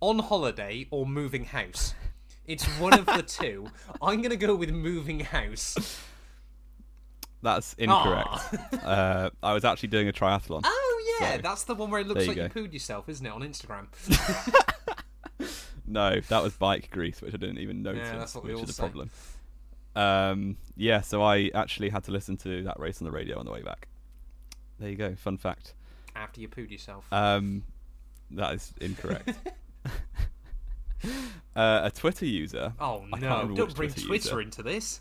[0.01, 1.93] on holiday or moving house.
[2.47, 3.67] It's one of the two.
[4.03, 5.77] I'm gonna go with moving house.
[7.43, 8.29] That's incorrect.
[8.83, 10.63] uh, I was actually doing a triathlon.
[10.65, 10.90] Oh
[11.21, 12.61] yeah, So, that's the one where it looks you like you go.
[12.61, 13.87] pooed yourself, isn't it, on Instagram?
[15.91, 18.59] No, that was bike grease, which I didn't even notice, yeah, that's what we which
[18.63, 18.85] all is say.
[18.85, 19.11] a problem.
[19.97, 23.45] Um, yeah, so I actually had to listen to that race on the radio on
[23.45, 23.89] the way back.
[24.79, 25.75] There you go, fun fact.
[26.15, 27.13] After you pooed yourself.
[27.13, 27.65] Um,
[28.31, 29.33] that is incorrect.
[31.57, 33.51] uh, a Twitter user oh no!
[33.55, 35.01] Don't bring Twitter Twitter into this.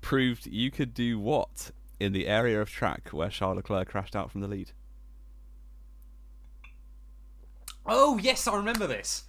[0.00, 4.30] proved you could do what in the area of track where Charles Leclerc crashed out
[4.30, 4.70] from the lead.
[7.86, 9.24] Oh yes, I remember this.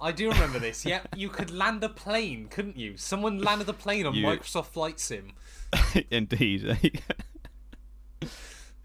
[0.00, 0.84] I do remember this.
[0.84, 2.96] Yep, you could land a plane, couldn't you?
[2.96, 5.32] Someone landed a plane on You- Microsoft Flight Sim.
[6.10, 6.98] Indeed.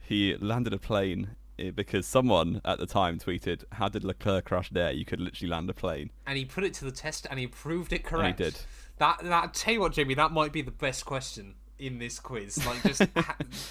[0.02, 4.70] he landed a plane eh, because someone at the time tweeted, "How did Leclerc crash
[4.70, 4.92] there?
[4.92, 7.48] You could literally land a plane." and he put it to the test and he
[7.48, 8.38] proved it And he correct.
[8.38, 8.60] did.
[8.98, 12.66] That that tell you what, Jamie, that might be the best question in this quiz.
[12.66, 13.02] Like just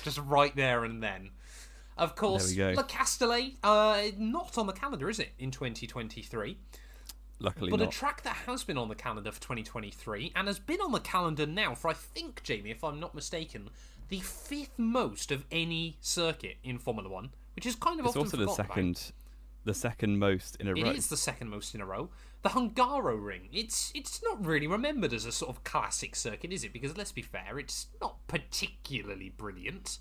[0.02, 1.30] just right there and then.
[1.98, 2.56] Of course.
[2.56, 6.56] Le Castellet, uh, not on the calendar, is it, in 2023?
[7.40, 10.80] Luckily But a track that has been on the calendar for 2023 and has been
[10.80, 13.70] on the calendar now for, I think, Jamie, if I'm not mistaken,
[14.08, 18.36] the fifth most of any circuit in Formula One, which is kind of it's also
[18.36, 18.56] the about.
[18.56, 19.12] second,
[19.64, 20.90] the second most in a It row.
[20.90, 22.10] It is the second most in a row.
[22.42, 23.48] The Hungaroring.
[23.52, 26.72] It's it's not really remembered as a sort of classic circuit, is it?
[26.72, 29.98] Because let's be fair, it's not particularly brilliant.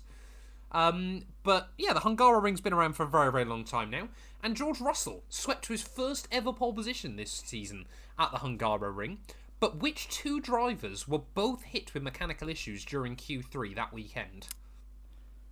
[0.72, 4.08] Um, but yeah, the Hungaroring's been around for a very very long time now,
[4.42, 7.86] and George Russell swept to his first ever pole position this season
[8.18, 9.18] at the Hungaroring.
[9.60, 14.46] But which two drivers were both hit with mechanical issues during Q3 that weekend?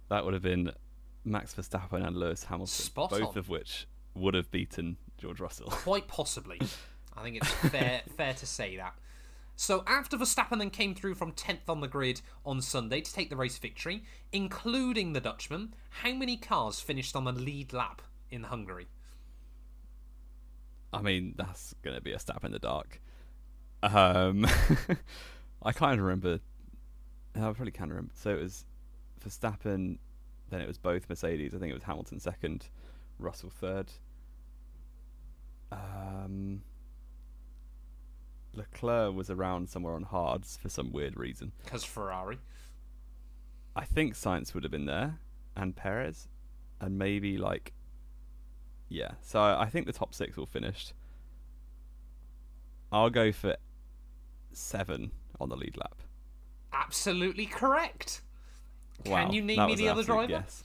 [0.09, 0.70] That would have been
[1.24, 3.38] Max Verstappen and Lewis Hamilton, Spot both on.
[3.38, 5.66] of which would have beaten George Russell.
[5.70, 6.61] Quite possibly.
[7.16, 8.94] I think it's fair fair to say that.
[9.56, 13.30] So after Verstappen then came through from 10th on the grid on Sunday to take
[13.30, 18.44] the race victory, including the Dutchman, how many cars finished on the lead lap in
[18.44, 18.86] Hungary?
[20.92, 23.00] I mean, that's going to be a stab in the dark.
[23.82, 24.46] Um,
[25.62, 26.40] I can't remember.
[27.34, 28.12] I probably can remember.
[28.14, 28.66] So it was
[29.24, 29.98] Verstappen,
[30.50, 31.54] then it was both Mercedes.
[31.54, 32.68] I think it was Hamilton second,
[33.18, 33.90] Russell third.
[35.72, 36.62] Um,
[38.56, 41.52] Leclerc was around somewhere on hards for some weird reason.
[41.64, 42.38] Because Ferrari.
[43.74, 45.18] I think Sainz would have been there,
[45.54, 46.28] and Perez,
[46.80, 47.72] and maybe like,
[48.88, 49.12] yeah.
[49.20, 50.92] So I think the top six all finished.
[52.90, 53.56] I'll go for
[54.52, 56.00] seven on the lead lap.
[56.72, 58.22] Absolutely correct.
[59.04, 60.28] Can you name me the other driver?
[60.28, 60.64] guess.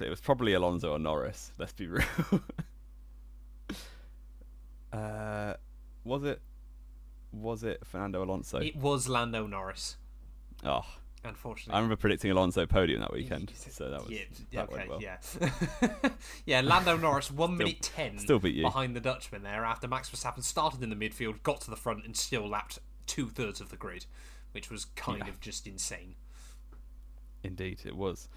[0.00, 1.52] It was probably Alonso or Norris.
[1.58, 2.04] Let's be real.
[4.92, 5.54] uh,
[6.08, 6.40] was it?
[7.32, 8.58] Was it Fernando Alonso?
[8.58, 9.96] It was Lando Norris,
[10.64, 10.84] oh,
[11.24, 11.74] Unfortunately.
[11.74, 14.20] I remember predicting Alonso podium that weekend, so that was yeah,
[14.52, 15.02] that okay, well.
[15.02, 15.18] yeah,
[16.46, 16.60] yeah.
[16.62, 18.62] Lando Norris one minute ten still beat you.
[18.62, 22.04] behind the Dutchman there after Max Verstappen started in the midfield, got to the front,
[22.06, 24.06] and still lapped two thirds of the grid,
[24.52, 25.28] which was kind Yeah.
[25.28, 26.14] of just insane.
[27.42, 28.28] Indeed, it was.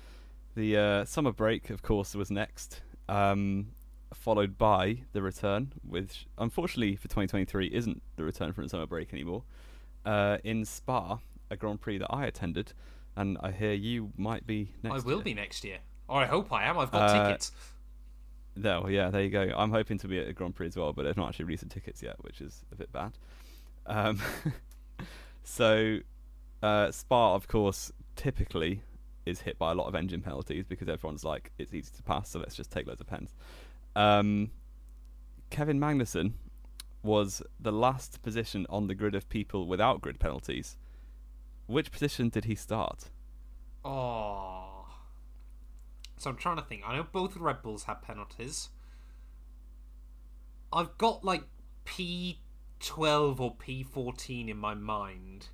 [0.56, 3.68] The uh, summer break, of course, was next, um,
[4.14, 9.14] followed by the return, which unfortunately for 2023 isn't the return from the summer break
[9.14, 9.44] anymore,
[10.06, 11.20] uh, in Spa,
[11.50, 12.74] a Grand Prix that I attended,
[13.16, 15.04] and I hear you might be next.
[15.04, 15.24] I will year.
[15.24, 15.80] be next year.
[16.08, 16.78] Or I hope I am.
[16.78, 17.52] I've got Uh, tickets.
[18.56, 19.50] No, yeah, there you go.
[19.56, 21.64] I'm hoping to be at a Grand Prix as well, but they've not actually released
[21.64, 23.14] the tickets yet, which is a bit bad.
[23.86, 24.20] Um,
[25.44, 26.00] so,
[26.62, 28.82] uh, Spa, of course, typically
[29.26, 32.30] is hit by a lot of engine penalties because everyone's like, it's easy to pass,
[32.30, 33.36] so let's just take loads of pens.
[33.96, 34.52] Um,
[35.50, 36.34] Kevin Magnussen
[37.04, 40.78] was the last position on the grid of people without grid penalties.
[41.68, 43.10] Which position did he start?
[43.84, 44.86] Oh.
[46.18, 46.84] So I'm trying to think.
[46.86, 48.70] I know both Red Bulls had penalties.
[50.72, 51.44] I've got like
[51.86, 55.48] P12 or P14 in my mind.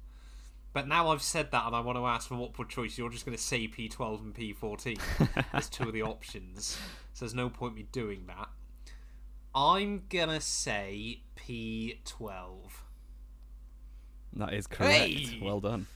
[0.74, 3.26] But now I've said that and I want to ask for multiple choice, you're just
[3.26, 5.00] going to say P12 and P14
[5.54, 6.78] as two of the options.
[7.18, 8.48] So there's no point me doing that.
[9.56, 12.58] I'm going to say P12.
[14.34, 14.94] That is correct.
[14.94, 15.40] Hey!
[15.42, 15.88] Well done.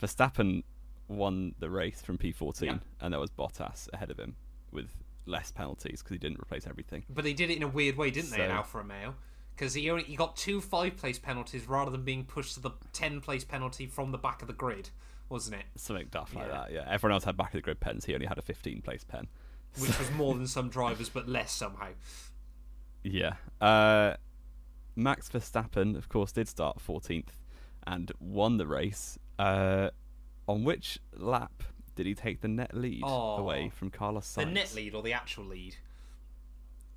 [0.00, 0.62] Verstappen
[1.08, 2.78] won the race from P14, Yeah.
[3.02, 4.34] and there was Bottas ahead of him
[4.72, 4.88] with
[5.26, 7.04] less penalties because he didn't replace everything.
[7.10, 9.14] But they did it in a weird way, didn't they, in So- Alfa Romeo?
[9.54, 12.70] Because he only he got two five place penalties rather than being pushed to the
[12.94, 14.88] ten place penalty from the back of the grid,
[15.28, 15.66] wasn't it?
[15.76, 16.72] Something daft like that.
[16.72, 18.06] Yeah, everyone else had back of the grid pens.
[18.06, 19.28] He only had a 15 place pen.
[19.78, 21.88] Which was more than some drivers, but less somehow.
[23.02, 23.34] Yeah.
[23.60, 24.14] Uh,
[24.94, 27.28] Max Verstappen, of course, did start 14th
[27.86, 29.18] and won the race.
[29.38, 29.90] Uh,
[30.48, 31.62] on which lap
[31.94, 33.36] did he take the net lead Oh.
[33.36, 34.44] away from Carlos Sainz?
[34.44, 35.76] The net lead or the actual lead?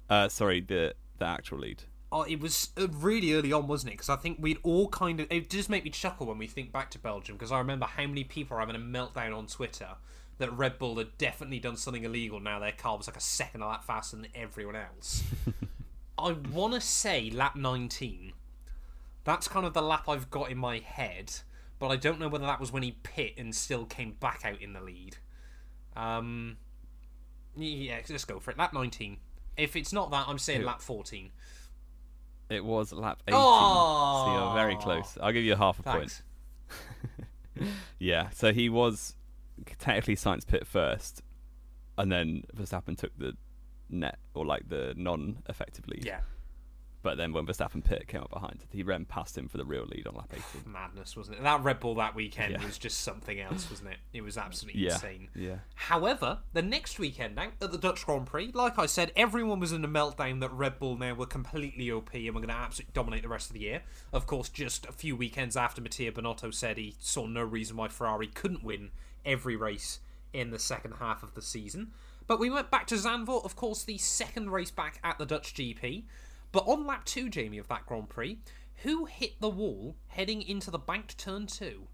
[0.09, 1.83] Uh, sorry, the the actual lead.
[2.11, 3.97] Oh, it was uh, really early on, wasn't it?
[3.97, 5.27] Because I think we'd all kind of.
[5.31, 8.07] It does make me chuckle when we think back to Belgium because I remember how
[8.07, 9.89] many people are having a meltdown on Twitter
[10.39, 12.39] that Red Bull had definitely done something illegal.
[12.39, 15.23] Now their car was like a second of that faster than everyone else.
[16.17, 18.34] I want to say lap 19.
[19.23, 21.32] That's kind of the lap I've got in my head,
[21.78, 24.62] but I don't know whether that was when he pit and still came back out
[24.62, 25.17] in the lead.
[25.95, 26.58] Um,
[27.56, 28.58] yeah, let's go for it.
[28.58, 29.17] Lap 19.
[29.58, 31.32] If it's not that, I'm saying Who- lap 14.
[32.49, 33.39] It was lap 18.
[33.39, 35.17] Oh, So you're very close.
[35.21, 36.21] I'll give you a half a Thanks.
[36.21, 37.67] point.
[37.99, 39.15] Yeah, so he was
[39.80, 41.22] technically Sainz Pit first,
[41.98, 43.34] and then Verstappen took the
[43.89, 46.06] net or like the non-effective lead.
[46.06, 46.19] Yeah,
[47.02, 49.86] But then when Verstappen pit came up behind, he ran past him for the real
[49.86, 50.72] lead on lap 18.
[50.72, 51.43] madness, wasn't it?
[51.43, 52.63] That Red Bull that weekend Yeah.
[52.65, 53.98] was just something else, wasn't it?
[54.13, 55.30] It was absolutely Yeah, insane.
[55.34, 55.60] yeah.
[55.76, 59.72] However, the next weekend now at the Dutch Grand Prix, like I said, everyone was
[59.72, 62.91] in a meltdown that Red Bull now were completely OP and were going to absolutely
[62.93, 63.82] dominate the rest of the year.
[64.13, 67.88] Of course, just a few weekends after Mattia Binotto said he saw no reason why
[67.88, 68.91] Ferrari couldn't win
[69.25, 69.99] every race
[70.34, 71.91] in the second half of the season.
[72.27, 75.53] But we went back to Zandvoort, of course, the second race back at the Dutch
[75.53, 76.03] GP.
[76.51, 78.39] But on lap two, Jamie, of that Grand Prix,
[78.84, 81.88] who hit the wall heading into the banked turn two?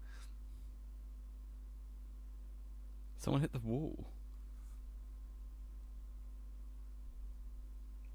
[3.18, 4.10] Someone hit the wall.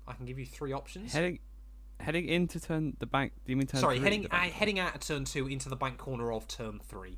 [0.08, 1.14] I can give you three options.
[1.14, 1.40] Heading
[2.00, 3.34] heading into turn the bank.
[3.46, 5.98] Do you mean turn Sorry, heading uh, heading out of turn two into the bank
[5.98, 7.18] corner of turn three.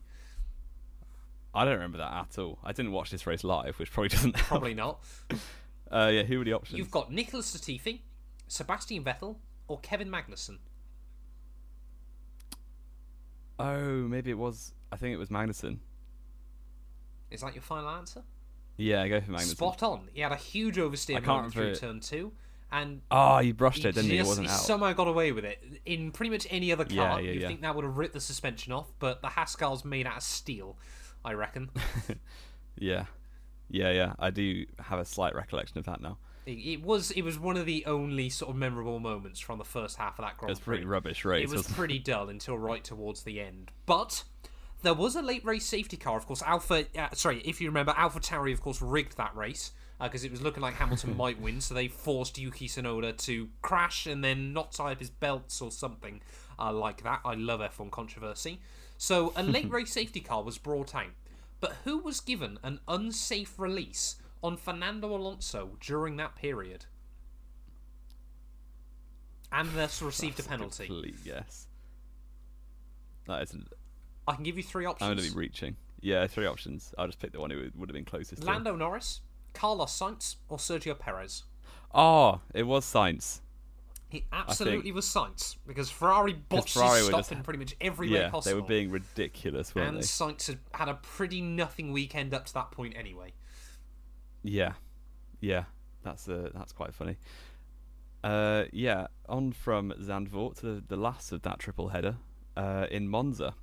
[1.55, 2.57] I don't remember that at all.
[2.63, 4.47] I didn't watch this race live, which probably doesn't help.
[4.47, 4.99] Probably not.
[5.91, 6.79] Uh, yeah, who were the options?
[6.79, 7.99] You've got Nicholas Latifi,
[8.47, 9.35] Sebastian Vettel,
[9.67, 10.57] or Kevin Magnussen.
[13.59, 14.73] Oh, maybe it was.
[14.91, 15.77] I think it was Magnussen.
[17.29, 18.23] Is that your final answer?
[18.77, 19.55] Yeah, go for Magnussen.
[19.55, 20.09] Spot on.
[20.13, 22.31] He had a huge oversteer moment through remember- turn two,
[22.71, 24.21] and Oh, you brushed he it, didn't you?
[24.21, 24.59] It wasn't he out.
[24.61, 25.81] somehow got away with it.
[25.85, 27.47] In pretty much any other car, Yeah, yeah, you yeah.
[27.47, 30.75] think that would have ripped the suspension off, but the Haskell's made out of steel,
[31.25, 31.69] I reckon.
[32.77, 33.05] Yeah,
[33.69, 34.13] yeah, yeah.
[34.19, 36.17] I do have a slight recollection of that now.
[36.45, 39.97] it, was it was one of the only sort of memorable moments from the first
[39.97, 41.51] half of that It was pretty rubbish race.
[41.51, 43.71] It was pretty dull until right towards the end.
[43.85, 44.23] But
[44.81, 46.41] there was a late race safety car, of course.
[46.41, 49.71] Alpha, uh, sorry, if you remember, AlphaTauri, of course, rigged that race
[50.01, 51.61] because it was looking like Hamilton might win.
[51.61, 55.71] So they forced Yuki Tsunoda to crash and then not tie up his belts or
[55.71, 56.21] something
[56.59, 57.21] uh, like that.
[57.23, 58.59] I love F1 controversy.
[59.03, 61.11] So a late race safety car was brought out,
[61.59, 66.85] but who was given an unsafe release on Fernando Alonso during that period?
[69.51, 70.85] And thus received a penalty.
[70.85, 71.67] Complete yes.
[73.27, 73.67] That isn't.
[74.25, 75.09] I can give you three options.
[75.09, 75.75] I'm going to be reaching.
[75.99, 76.93] Yeah, three options.
[76.97, 78.41] I'll just pick the one who would- have been closest.
[78.41, 78.47] to.
[78.47, 79.19] Lando Norris,
[79.53, 81.43] Carlos Sainz, or Sergio Perez?
[81.93, 83.41] Oh, it was Sainz.
[84.13, 88.19] He absolutely was Sainz because Ferrari botched Ferrari his just- in pretty much every way
[88.19, 88.55] Yeah, possible.
[88.55, 90.01] they were being ridiculous, weren't and they?
[90.01, 93.33] Sainz had had a pretty nothing weekend up to that point anyway.
[94.43, 94.73] Yeah,
[95.41, 95.63] yeah,
[96.03, 97.17] that's uh, that's quite funny.
[98.23, 102.17] Uh, yeah, on from Zandvoort to the, the last of that triple header
[102.55, 103.55] uh, in Monza,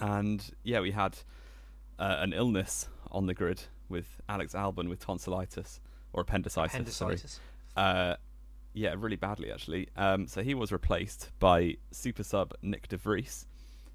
[0.00, 1.16] and yeah, we had
[2.00, 5.80] uh, an illness on the grid with Alex Albon with tonsillitis
[6.12, 6.94] or appendicitis.
[6.94, 7.14] sorry.
[7.14, 8.18] Appendicitis.
[8.78, 9.88] Yeah, really badly actually.
[9.96, 13.44] Um, so he was replaced by super sub Nyck de Vries,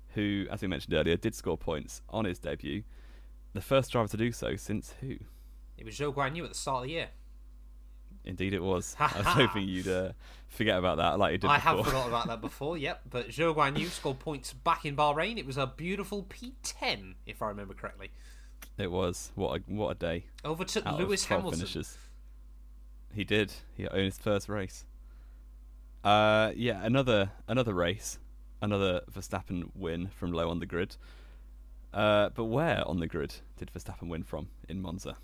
[0.09, 2.83] who, as we mentioned earlier, did score points on his debut.
[3.53, 5.15] The first driver to do so since who?
[5.77, 7.09] It was Zhou Guanyu at the start of the year.
[8.25, 8.97] Indeed, it was.
[8.99, 10.11] I was hoping you'd uh,
[10.49, 11.75] forget about that, like you did I before.
[11.77, 13.03] have forgot about that before, yep.
[13.09, 15.37] But Zhou Guanyu scored points back in Bahrain.
[15.37, 18.11] It was a beautiful P10, if I remember correctly.
[18.77, 20.25] It was what a what a day.
[20.43, 21.59] Overtook Lewis Hamilton.
[21.59, 21.97] finishes.
[23.13, 23.53] He did.
[23.75, 24.85] He owned his first race.
[26.03, 28.19] Uh, yeah, another another race,
[28.61, 30.97] another Verstappen win from low on the grid.
[31.93, 35.15] Uh, but where on the grid did Verstappen win from in Monza?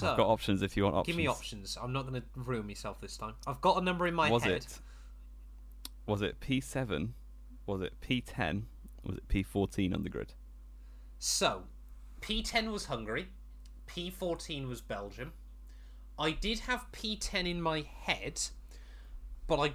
[0.00, 1.14] So, I've got options if you want options.
[1.14, 1.76] give me options.
[1.80, 3.34] I'm not going to ruin myself this time.
[3.46, 4.52] I've got a number in my was head.
[4.52, 4.78] it
[6.06, 7.14] was it P seven?
[7.66, 8.66] Was it P ten?
[9.04, 10.32] Was it P fourteen on the grid?
[11.18, 11.64] So,
[12.20, 13.28] P10 was Hungary,
[13.88, 15.32] P14 was Belgium.
[16.18, 18.40] I did have P10 in my head,
[19.46, 19.72] but I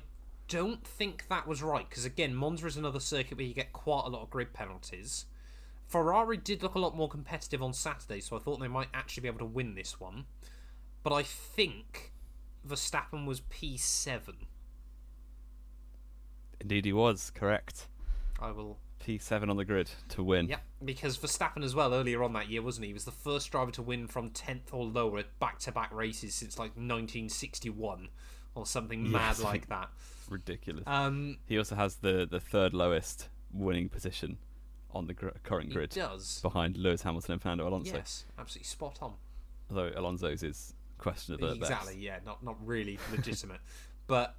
[0.47, 4.03] don't think that was right because again, Monza is another circuit where you get quite
[4.05, 5.25] a lot of grid penalties.
[5.87, 9.21] Ferrari did look a lot more competitive on Saturday, so I thought they might actually
[9.21, 10.25] be able to win this one.
[11.03, 12.13] But I think
[12.67, 14.33] Verstappen was P7.
[16.59, 17.87] Indeed, he was correct.
[18.39, 20.47] I will P seven on the grid to win.
[20.47, 22.89] Yeah, because Verstappen as well earlier on that year, wasn't he?
[22.89, 26.57] He was the first driver to win from tenth or lower at back-to-back races since
[26.57, 28.09] like 1961
[28.55, 29.89] or something mad like that.
[30.29, 30.83] Ridiculous.
[30.87, 34.37] Um, He also has the, the third lowest winning position
[34.91, 36.39] on the gr- current he grid does.
[36.41, 37.93] behind Lewis Hamilton and Fernando Alonso.
[37.95, 39.13] Yes, absolutely spot on.
[39.69, 41.93] Although Alonso's is questionable at exactly.
[41.93, 41.99] best.
[41.99, 43.59] Yeah, not not really legitimate.
[44.07, 44.35] but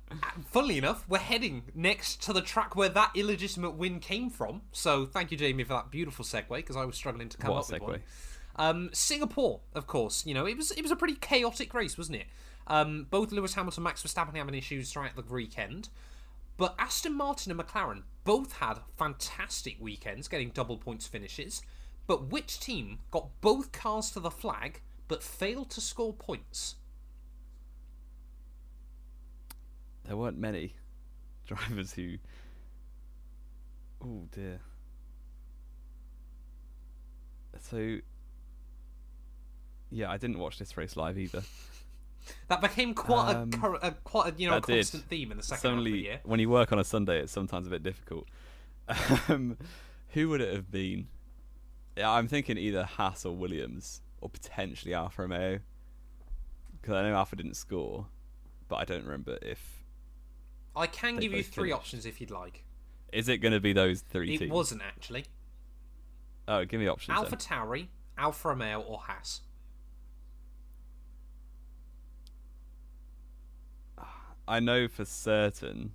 [0.47, 4.62] funnily enough, we're heading next to the track where that illegitimate win came from.
[4.73, 7.64] So thank you, Jamie, for that beautiful segue because I was struggling to come What
[7.64, 8.03] up with one.
[8.57, 12.19] Um, Singapore, of course, you know it was it was a pretty chaotic race, wasn't
[12.19, 12.27] it?
[12.69, 15.89] Um, both Lewis Hamilton, and Max Verstappen having issues throughout the weekend,
[16.57, 21.62] but Aston Martin and McLaren both had fantastic weekends, getting double points finishes.
[22.07, 26.77] But which team got both cars to the flag but failed to score points?
[30.07, 30.74] There weren't many
[31.46, 32.16] drivers who.
[34.04, 34.61] Oh dear.
[37.61, 37.98] So.
[39.90, 41.42] Yeah, I didn't watch this race live either.
[42.48, 44.78] That became quite Um, a, cur- a quite a you know did.
[44.78, 46.20] constant theme in the second half of the only year.
[46.24, 48.26] when you work on a Sunday, it's sometimes a bit difficult.
[49.28, 49.57] Um,
[50.09, 51.07] who would it have been?
[51.96, 55.61] Yeah, I'm thinking either Haas or Williams, or potentially Alfa Romeo.
[56.80, 58.07] Because I know Alfa didn't score,
[58.68, 59.76] but I don't remember if
[60.77, 61.74] I can they give you three finished.
[61.81, 62.64] options if you'd like.
[63.12, 64.53] is it going to be those three It teams.
[64.53, 65.24] wasn't actually
[66.49, 67.16] Oh, give me options.
[67.16, 67.39] Alpha then.
[67.41, 69.41] Tauri, Alfa Romeo, or Haas.
[74.49, 75.93] I know for certain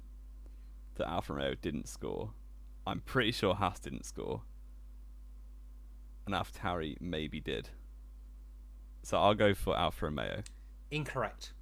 [0.96, 2.32] that Alfa Romeo didn't score.
[2.86, 4.42] I'm pretty sure Haas didn't score.
[6.26, 7.70] And Alpha Tauri maybe did.
[9.04, 10.44] So I'll go for Alfa Romeo.
[10.92, 11.54] Incorrect.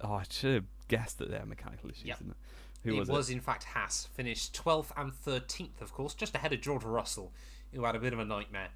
[0.00, 2.16] Oh, I should have guessed that they're mechanical issues, Yep.
[2.16, 2.36] isn't it?
[2.84, 6.52] Who it was, was in fact Haas, finished 12th and 13th, of course, just ahead
[6.52, 7.32] of George Russell,
[7.72, 8.68] who had a bit of a nightmare.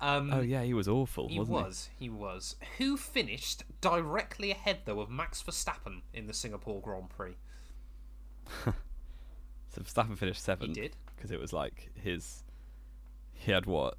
[0.00, 1.88] Um, Oh yeah, he was awful, he was.
[1.98, 2.56] He was.
[2.78, 7.36] Who finished directly ahead though of Max Verstappen in the Singapore Grand Prix?
[9.70, 10.74] So Verstappen finished seventh.
[10.74, 10.96] He did.
[11.14, 12.44] because it was like his.
[13.32, 13.98] He had what?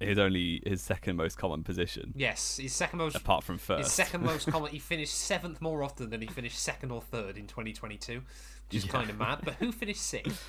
[0.00, 3.14] His only his second most common position, Yes, his second most.
[3.16, 3.84] apart from first.
[3.84, 4.70] His second most common.
[4.70, 8.14] He finished seventh more often than he finished second or third in 2022,
[8.68, 8.90] which is Yeah.
[8.92, 9.40] kind of mad.
[9.44, 10.42] But who finished sixth?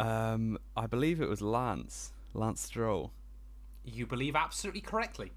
[0.00, 3.12] um, I believe it was Lance, Lance Stroll.
[3.84, 5.32] You believe absolutely correctly.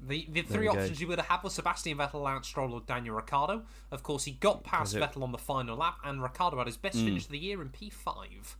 [0.00, 2.80] The the There three options you would have had were Sebastian Vettel, Lance Stroll, or
[2.80, 3.62] Daniel Ricciardo.
[3.90, 6.76] Of course, he got past it- Vettel on the final lap, and Ricciardo had his
[6.76, 6.82] Mm.
[6.82, 8.56] best finish of the year in P5.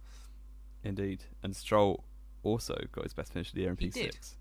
[0.82, 2.04] Indeed, and Stroll
[2.48, 4.34] also got his best finish of the year in He P6.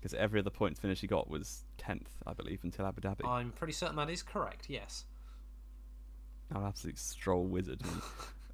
[0.00, 3.26] Because every other points finish he got was tenth, I believe, until Abu Dhabi.
[3.26, 4.66] I'm pretty certain that is correct.
[4.68, 5.06] Yes.
[6.50, 7.80] I'm an absolute Stroll wizard.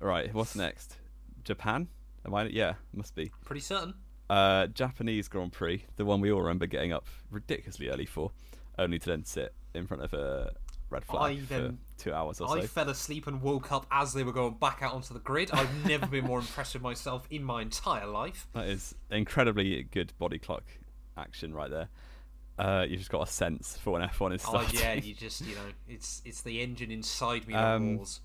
[0.00, 0.96] All right, what's next?
[1.42, 1.88] Japan?
[2.24, 2.44] Am I?
[2.44, 3.32] Yeah, must be.
[3.44, 3.94] Pretty certain.
[4.28, 8.30] Uh, Japanese Grand Prix, the one we all remember getting up ridiculously early for,
[8.78, 10.52] only to then sit in front of a
[10.88, 12.66] red flag I then- two hours or I so.
[12.66, 15.50] fell asleep and woke up as they were going back out onto the grid.
[15.52, 18.46] I've never been more impressed with myself in my entire life.
[18.54, 20.64] That is incredibly good body clock
[21.16, 21.88] action right there.
[22.58, 25.54] Uh, you just got a sense for when F1 is Oh yeah, you just you
[25.54, 28.20] know, it's it's the engine inside me that Um, roars.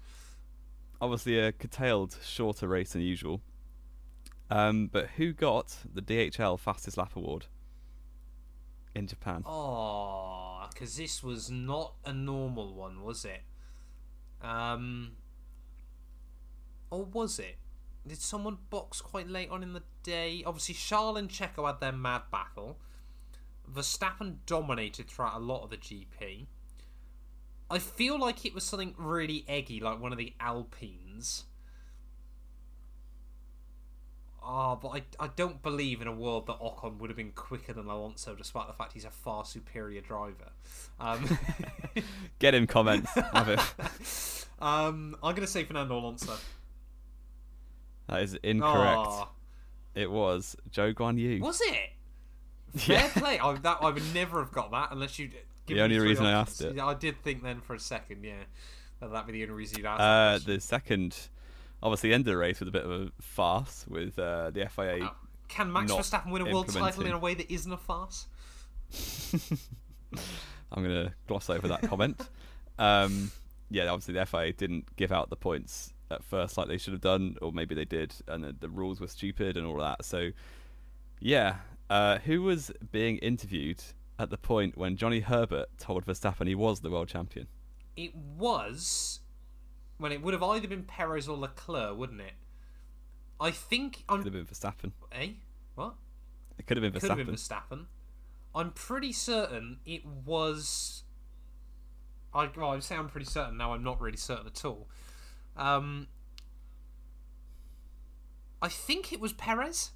[1.02, 3.42] Obviously, a curtailed, shorter race than usual.
[4.50, 7.48] Um, but who got the DHL fastest lap award
[8.94, 9.44] in Japan?
[9.46, 13.42] Oh, because this was not a normal one, was it?
[14.42, 15.14] Um,
[16.90, 17.58] or was it?
[18.08, 20.44] Did someone box quite late on in the day?
[20.46, 22.78] Obviously, Charles and Checo had their mad battle.
[23.72, 26.46] Verstappen dominated throughout a lot of the GP.
[27.70, 31.46] I feel like it was something really eggy, like one of the Alpines.
[34.48, 37.74] Ah, but I, I don't believe in a world that Ocon would have been quicker
[37.74, 40.52] than Alonso, despite the fact he's a far superior driver.
[41.00, 41.39] Um,
[42.39, 43.12] Get him comments.
[43.16, 43.60] Have it.
[44.60, 46.36] um, I'm going to say Fernando Alonso.
[48.08, 48.98] That is incorrect.
[48.98, 49.30] Aw,
[49.96, 51.39] It was Zhou Guanyu.
[51.39, 51.89] was it?
[52.76, 53.39] Fair play.
[53.39, 55.32] I, that, I would never have got that unless you.
[55.66, 56.78] The only reason I asked it.
[56.80, 58.34] I did think then for a second, yeah,
[59.00, 60.46] that that'd be the only reason you'd ask.
[60.46, 61.18] Uh, the second,
[61.86, 65.12] obviously, ended the race with a bit of a farce with uh, the FIA.
[65.48, 68.26] Can Max Verstappen win a world title in a way that isn't a farce?
[70.72, 72.20] I'm going to gloss over that comment.
[72.78, 73.32] Um,
[73.70, 77.02] yeah, obviously the FIA didn't give out the points at first like they should have
[77.02, 80.04] done, or maybe they did, and the, the rules were stupid and all that.
[80.04, 80.32] So,
[81.20, 81.58] yeah,
[81.90, 83.82] uh, who was being interviewed
[84.18, 87.48] at the point when Johnny Herbert told Verstappen he was the world champion?
[87.96, 89.22] It was.
[90.00, 92.34] Well, it would have either been Perez or Leclerc, wouldn't it?
[93.39, 94.24] I think I'm.
[94.24, 94.91] Could have been Verstappen.
[95.12, 95.30] Eh?
[95.76, 95.96] What?
[96.58, 97.18] It could have been Could Verstappen.
[97.18, 97.86] have been Verstappen.
[98.54, 101.04] I'm pretty certain it was.
[102.34, 103.74] I well, I say I'm pretty certain now.
[103.74, 104.88] I'm not really certain at all.
[105.58, 106.08] Um,
[108.62, 109.91] I think it was Perez.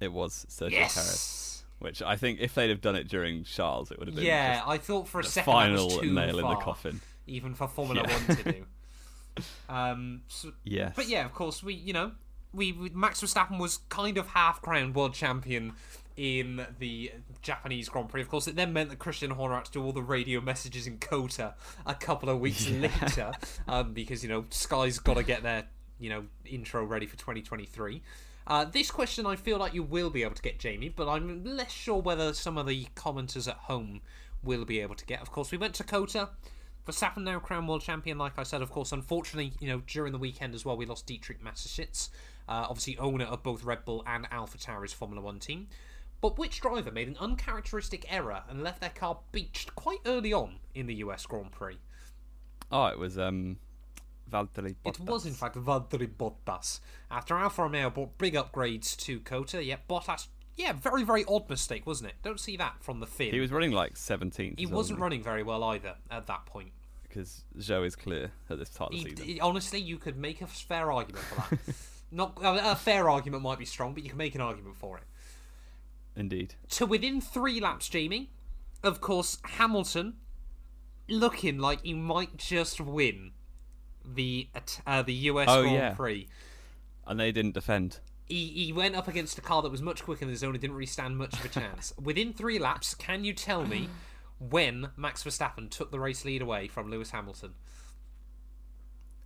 [0.00, 0.94] It was Sergio yes.
[0.94, 4.24] Perez, which I think if they'd have done it during Charles, it would have been
[4.24, 7.00] Yeah, I thought for a second final was too nail in the coffin.
[7.28, 8.14] Even for Formula Yeah.
[8.14, 8.64] One to do.
[9.68, 12.10] Um, so, Yes, But yeah, of course, we you know
[12.52, 15.74] we, we Max Verstappen was kind of half crowned world champion
[16.16, 17.12] in the
[17.42, 18.22] Japanese Grand Prix.
[18.22, 20.88] Of course, it then meant that Christian Horner had to do all the radio messages
[20.88, 21.54] in COTA
[21.86, 23.32] a couple of weeks later,
[23.68, 25.66] um, because you know Sky's got to get their
[26.00, 28.02] you know intro ready for 2023.
[28.48, 31.44] Uh, this question I feel like you will be able to get, Jamie, but I'm
[31.44, 34.00] less sure whether some of the commenters at home
[34.42, 35.20] will be able to get.
[35.20, 36.30] Of course, we went to COTA.
[36.88, 38.62] Verstappen now crown world champion, like I said.
[38.62, 42.08] Of course, unfortunately, you know, during the weekend as well, we lost Dietrich Mateschitz,
[42.48, 45.68] uh, obviously owner of both Red Bull and AlphaTauri's Formula One team.
[46.20, 50.56] But which driver made an uncharacteristic error and left their car beached quite early on
[50.74, 51.78] in the US Grand Prix?
[52.72, 53.58] Oh, it was um,
[54.30, 55.00] Valtteri Bottas.
[55.00, 56.80] It was, in fact, Valtteri Bottas.
[57.10, 61.86] After Alfa Romeo brought big upgrades to COTA, yeah, Bottas, yeah, very, very odd mistake,
[61.86, 62.16] wasn't it?
[62.22, 63.30] Don't see that from the Finn.
[63.30, 64.58] He was running like 17th.
[64.58, 66.70] He wasn't running very well either at that point.
[67.18, 69.24] Because Zhou is clear at this part of the He- season.
[69.26, 71.74] he- honestly, you could make a fair argument for that.
[72.12, 75.04] Not a fair argument might be strong, but you can make an argument for it.
[76.14, 76.54] Indeed.
[76.70, 78.30] To within three laps, Jamie.
[78.84, 80.14] Of course, Hamilton
[81.08, 83.32] looking like he might just win
[84.04, 84.48] the
[84.86, 85.94] uh, the US Oh, Grand yeah.
[85.94, 86.28] Prix.
[87.04, 87.98] And they didn't defend.
[88.26, 90.60] He, he went up against a car that was much quicker than his own and
[90.60, 91.92] didn't really stand much of a chance.
[92.00, 93.88] within three laps, can you tell me
[94.38, 97.54] when Max Verstappen took the race lead away from Lewis Hamilton?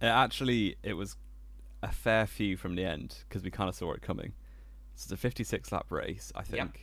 [0.01, 1.17] It actually, it was
[1.83, 4.33] a fair few from the end because we kind of saw it coming.
[4.95, 6.57] So it's a 56 lap race, I think.
[6.57, 6.77] Yep.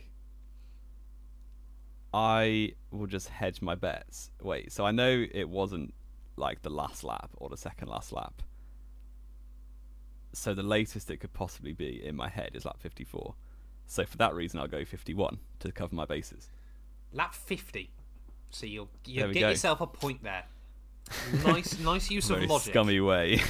[2.12, 4.30] I will just hedge my bets.
[4.42, 5.94] Wait, so I know it wasn't
[6.36, 8.42] like the last lap or the second last lap.
[10.32, 13.34] So the latest it could possibly be in my head is lap 54.
[13.86, 16.50] So for that reason, I'll go 51 to cover my bases.
[17.12, 17.90] Lap 50.
[18.50, 19.48] So you'll, you'll get go.
[19.50, 20.44] yourself a point there.
[21.44, 22.72] Nice, nice use of logic.
[22.72, 23.40] scummy way.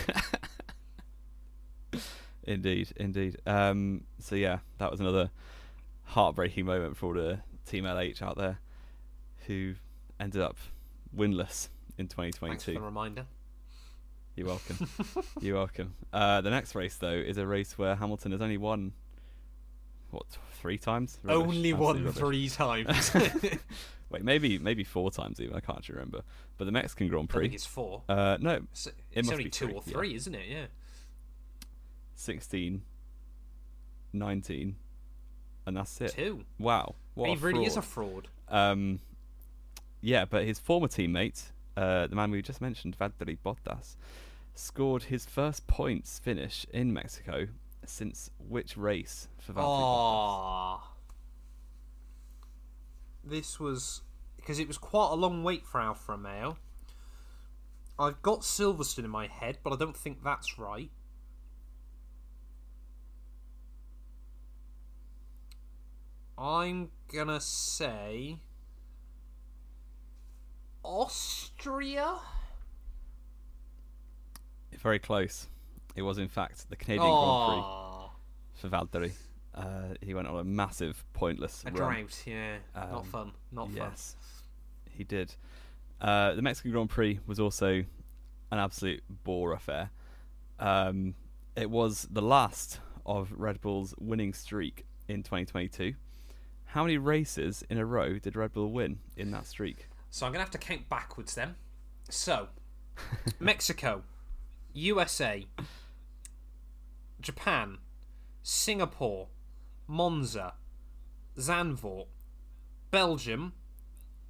[2.44, 3.38] indeed, indeed.
[3.46, 5.30] Um, so yeah, that was another
[6.04, 8.58] heartbreaking moment for all the Team LH out there,
[9.46, 9.74] who
[10.18, 10.56] ended up
[11.16, 12.74] winless in Thanks for 2022.
[12.74, 13.26] the reminder.
[14.36, 14.88] You're welcome.
[15.40, 15.94] You're welcome.
[16.12, 18.92] Uh, the next race though is a race where Hamilton has only won
[20.10, 20.26] what
[20.60, 21.18] three times?
[21.22, 21.42] Rubbish.
[21.42, 22.18] Only Absolute won rubbish.
[22.18, 23.14] three times.
[24.10, 25.54] Wait, maybe maybe four times even.
[25.54, 26.22] I can't actually remember.
[26.58, 27.54] But the Mexican Grand I think Prix.
[27.54, 28.02] it's four.
[28.08, 29.92] Uh, no, It's, it's must only two three, or yeah.
[29.92, 30.46] three, isn't it?
[30.48, 30.66] Yeah.
[32.16, 32.82] 16,
[34.12, 34.76] 19,
[35.66, 36.12] and that's it.
[36.12, 36.44] Two.
[36.58, 38.28] Wow, what he really is a fraud.
[38.48, 38.70] fraud.
[38.72, 39.00] Um,
[40.02, 41.44] yeah, but his former teammate,
[41.78, 43.96] uh, the man we just mentioned, Valtteri Bottas,
[44.54, 47.48] scored his first points finish in Mexico
[47.90, 50.80] since which race for Valtteri Bottas?
[53.22, 54.02] This was
[54.36, 56.56] because it was quite a long wait for Alfa Romeo.
[57.98, 60.90] I've got Silverstone in my head, but I don't think that's right.
[66.38, 68.38] I'm gonna say
[70.82, 72.20] Austria.
[74.78, 75.48] Very close.
[76.00, 77.60] It was in fact the Canadian Grand Prix
[78.54, 79.12] for Valtteri.
[79.54, 81.74] Uh, he went on a massive, pointless a run.
[81.74, 82.22] drought.
[82.26, 83.32] Yeah, not Um, fun.
[83.52, 83.92] Not fun.
[84.90, 85.34] He did.
[86.00, 87.84] Uh, the Mexican Grand Prix was also
[88.50, 89.90] an absolute bore affair.
[90.58, 91.14] Um,
[91.54, 95.96] it was the last of Red Bull's winning streak in 2022.
[96.64, 99.88] How many races in a row did Red Bull win in that streak?
[100.10, 101.56] So I'm going to have to count backwards then.
[102.08, 102.48] So,
[103.38, 104.04] Mexico,
[104.72, 105.46] USA,
[107.20, 107.78] Japan,
[108.42, 109.28] Singapore,
[109.86, 110.54] Monza,
[111.36, 112.06] Zandvoort,
[112.90, 113.52] Belgium,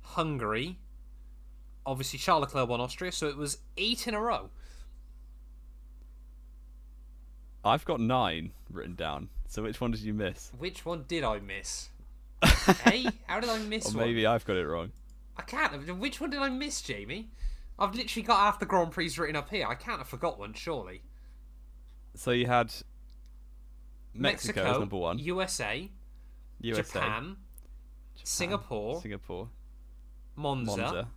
[0.02, 0.78] Hungary,
[1.86, 4.50] obviously Charles Leclerc won Austria, so it was eight in a row.
[7.64, 9.28] I've got nine written down.
[9.48, 10.50] So which one did you miss?
[10.58, 11.88] Which one did I miss?
[12.84, 14.06] hey, how did I miss Or one?
[14.06, 14.92] maybe I've got it wrong.
[15.36, 15.98] I can't.
[15.98, 17.30] Which one did I miss, Jamie?
[17.78, 19.66] I've literally got half the Grand Prix written up here.
[19.66, 21.02] I can't have forgot one, surely.
[22.14, 22.72] So you had
[24.14, 25.88] Mexico, as number one, USA,
[26.60, 27.36] USA, Japan,
[28.22, 29.48] Singapore, Singapore,
[30.36, 31.08] Monza, Monza,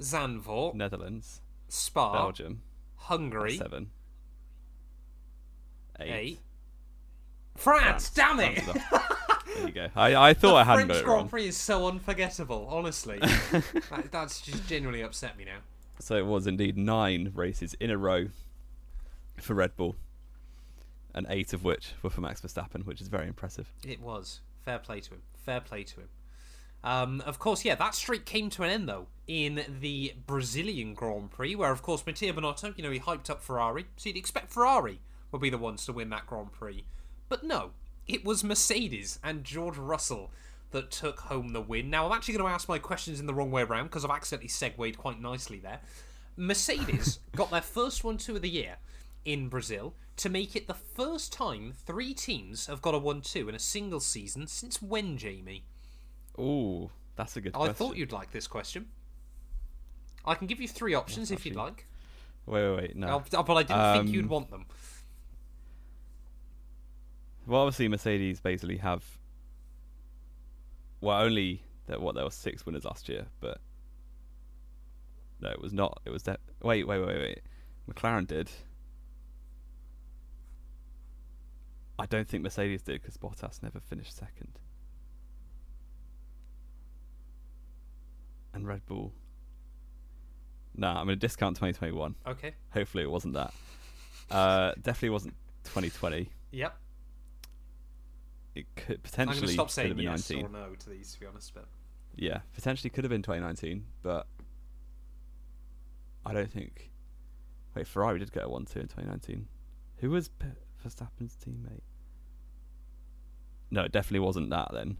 [0.00, 2.62] Zandvoort, Netherlands, Spa, Belgium,
[2.96, 3.90] Hungary, seven,
[6.00, 6.12] eight.
[6.12, 6.40] eight,
[7.56, 8.08] France.
[8.08, 8.10] France.
[8.10, 8.62] Damn it!
[9.56, 9.88] There you go.
[9.96, 11.28] I, I thought the I hadn't French Grand wrong.
[11.28, 12.68] Prix is so unforgettable.
[12.70, 13.18] Honestly,
[13.50, 15.58] that, that's just genuinely upset me now.
[15.98, 18.26] So it was indeed nine races in a row
[19.40, 19.96] for Red Bull,
[21.16, 23.72] and eight of which were for Max Verstappen, which is very impressive.
[23.82, 25.22] It was fair play to him.
[25.34, 26.08] Fair play to him.
[26.84, 31.30] Um, of course, yeah, that streak came to an end though in the Brazilian Grand
[31.32, 34.52] Prix, where of course Matteo Binotto, you know, he hyped up Ferrari, so you'd expect
[34.52, 35.00] Ferrari
[35.32, 36.84] would be the ones to win that Grand Prix,
[37.28, 37.70] but no,
[38.06, 40.30] it was Mercedes and George Russell
[40.70, 41.90] that took home the win.
[41.90, 44.10] Now I'm actually going to ask my questions in the wrong way around because I've
[44.10, 45.80] accidentally segued quite nicely there.
[46.36, 48.76] Mercedes got their first one two of the year
[49.24, 53.48] in Brazil to make it the first time three teams have got a 1 2
[53.48, 55.64] in a single season since when, Jamie?
[56.38, 57.74] Ooh, that's a good I question.
[57.74, 58.88] thought you'd like this question.
[60.24, 61.86] I can give you three options if you'd like,
[62.46, 62.96] Wait, wait, wait.
[62.96, 63.22] No.
[63.34, 64.66] Oh, but I didn't think you'd Um, want them.
[67.46, 69.04] Well, obviously Mercedes basically have.
[71.00, 73.60] Well, only that what there were six winners last year, but
[75.40, 76.00] no, it was not.
[76.04, 76.40] It was that.
[76.62, 77.40] Wait, wait, wait, wait.
[77.88, 78.50] McLaren did.
[81.98, 84.58] I don't think Mercedes did because Bottas never finished second.
[88.52, 89.12] And Red Bull.
[90.74, 92.14] Nah, I'm going to discount 2021.
[92.26, 92.54] Okay.
[92.70, 93.52] Hopefully it wasn't that.
[94.28, 95.34] Uh, definitely wasn't
[95.66, 96.28] 2020.
[96.50, 96.76] Yep.
[98.56, 100.46] It could potentially I'm to stop could saying have been yes 19.
[100.46, 101.54] or no to these, to be honest.
[101.54, 101.66] But
[102.16, 104.26] Yeah, potentially could have been 2019, but
[106.24, 106.90] I don't think.
[107.76, 109.46] Wait, Ferrari did get a 1 2 in 2019.
[109.98, 110.28] Who was
[110.86, 111.82] Verstappen's teammate?
[113.70, 114.98] No, it definitely wasn't that then.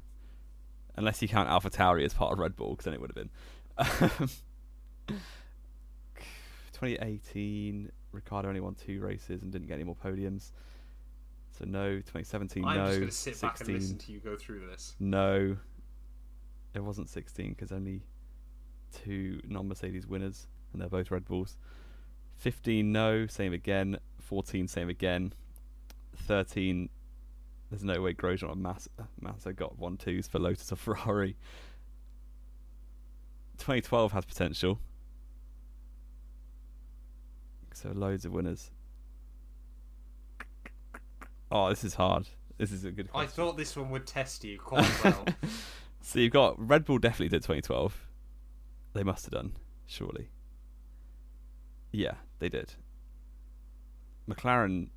[0.97, 4.28] Unless you count AlphaTauri as part of Red Bull, because then it would have been.
[6.72, 10.53] 2018, Ricciardo only won two races and didn't get any more podiums.
[11.59, 11.97] So no.
[11.97, 12.87] 2017, I'm no.
[12.87, 14.95] just going to sit 16, back and listen to you go through this.
[14.99, 15.57] no.
[16.74, 18.03] It wasn't 16 because only
[18.93, 21.57] two non-Mercedes winners, and they're both Red Bulls.
[22.37, 23.26] 15, no.
[23.26, 23.99] Same again.
[24.20, 25.32] 14, same again.
[26.19, 26.89] 13,
[27.71, 28.91] there's no way Grosjean and Massa,
[29.21, 31.37] Massa got one twos for Lotus or Ferrari.
[33.59, 34.79] 2012 has potential.
[37.73, 38.71] So loads of winners.
[41.51, 42.29] Oh, this is hard.
[42.59, 45.25] This is a good I thought this one would test you quite well.
[46.03, 48.07] So you've got Red Bull definitely did 2012.
[48.93, 49.55] They must have done,
[49.87, 50.29] surely.
[51.91, 52.75] Yeah, they did.
[54.31, 54.91] McLaren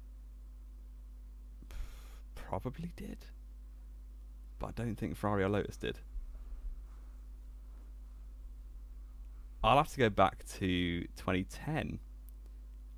[2.49, 3.27] probably did,
[4.57, 5.99] but I don't think Ferrari or Lotus did.
[9.63, 11.99] I'll have to go back to 2010,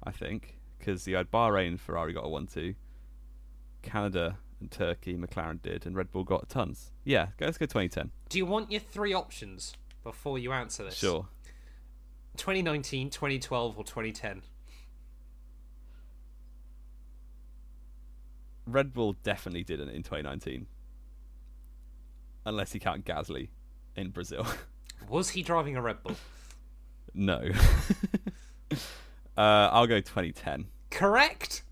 [0.04, 2.76] I think, because you had Bahrain, Ferrari got a 1 2.
[3.82, 6.92] Canada and Turkey, McLaren did, and Red Bull got tons.
[7.04, 8.12] Yeah, go- let's go 2010.
[8.30, 9.74] Do you want your three options
[10.04, 10.96] before you answer this?
[10.96, 11.28] Sure.
[12.38, 14.44] 2019, 2012, or 2010?
[18.66, 20.68] Red Bull definitely did it in 2019.
[22.46, 23.50] Unless you count Gasly
[23.96, 24.46] in Brazil.
[25.10, 26.16] Was he driving a Red Bull?
[27.14, 27.50] no.
[28.72, 28.78] uh,
[29.38, 30.66] I'll go 2010.
[30.90, 31.64] Correct.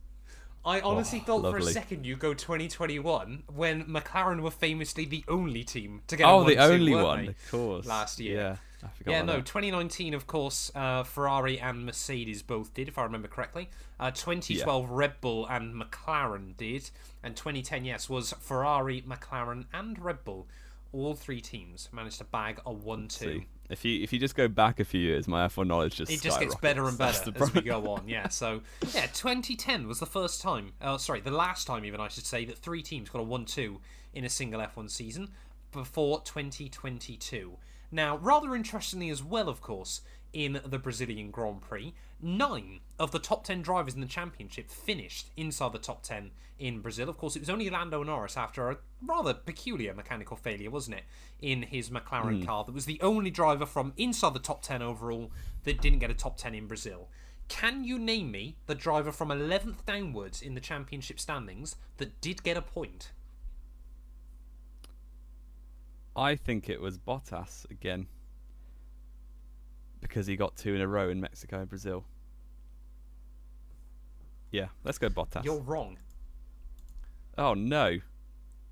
[0.65, 5.23] I honestly Oh, thought for a second you'd go 2021 when McLaren were famously the
[5.27, 7.27] only team to get a Oh, the 1-2, only one, they?
[7.29, 7.85] of course.
[7.85, 8.35] last year.
[8.37, 9.11] Yeah, I forgot.
[9.11, 9.45] Yeah, no, that.
[9.45, 13.69] 2019, of course, uh, Ferrari and Mercedes both did, if I remember correctly.
[13.99, 16.89] Uh, 2012, Red Bull and McLaren did.
[17.23, 20.47] And 2010, yes, was Ferrari, McLaren, and Red Bull.
[20.91, 23.43] All three teams managed to bag a 1 2.
[23.69, 26.21] If you if you just go back a few years, my F1 knowledge just It
[26.21, 28.03] just gets better and better as we go on.
[28.07, 28.61] Yeah, so
[28.93, 30.73] yeah, 2010 was the first time.
[30.81, 33.79] Uh, sorry, the last time even I should say that three teams got a one-two
[34.13, 35.29] in a single F1 season
[35.71, 37.57] before 2022.
[37.91, 40.01] Now, rather interestingly as well, of course,
[40.33, 45.29] in the Brazilian Grand Prix, nine of the top 10 drivers in the championship finished
[45.35, 47.09] inside the top 10 in Brazil.
[47.09, 51.03] Of course, it was only Lando Norris after a rather peculiar mechanical failure, wasn't it,
[51.41, 52.45] in his McLaren hmm.
[52.45, 55.31] car that was the only driver from inside the top 10 overall
[55.63, 57.07] that didn't get a top 10 in Brazil.
[57.47, 62.43] Can you name me the driver from 11th downwards in the championship standings that did
[62.43, 63.11] get a point?
[66.15, 68.07] I think it was Bottas again.
[70.01, 72.05] Because he got two in a row in Mexico and Brazil.
[74.51, 75.43] Yeah, let's go Bottas.
[75.43, 75.97] You're wrong.
[77.37, 77.99] Oh no.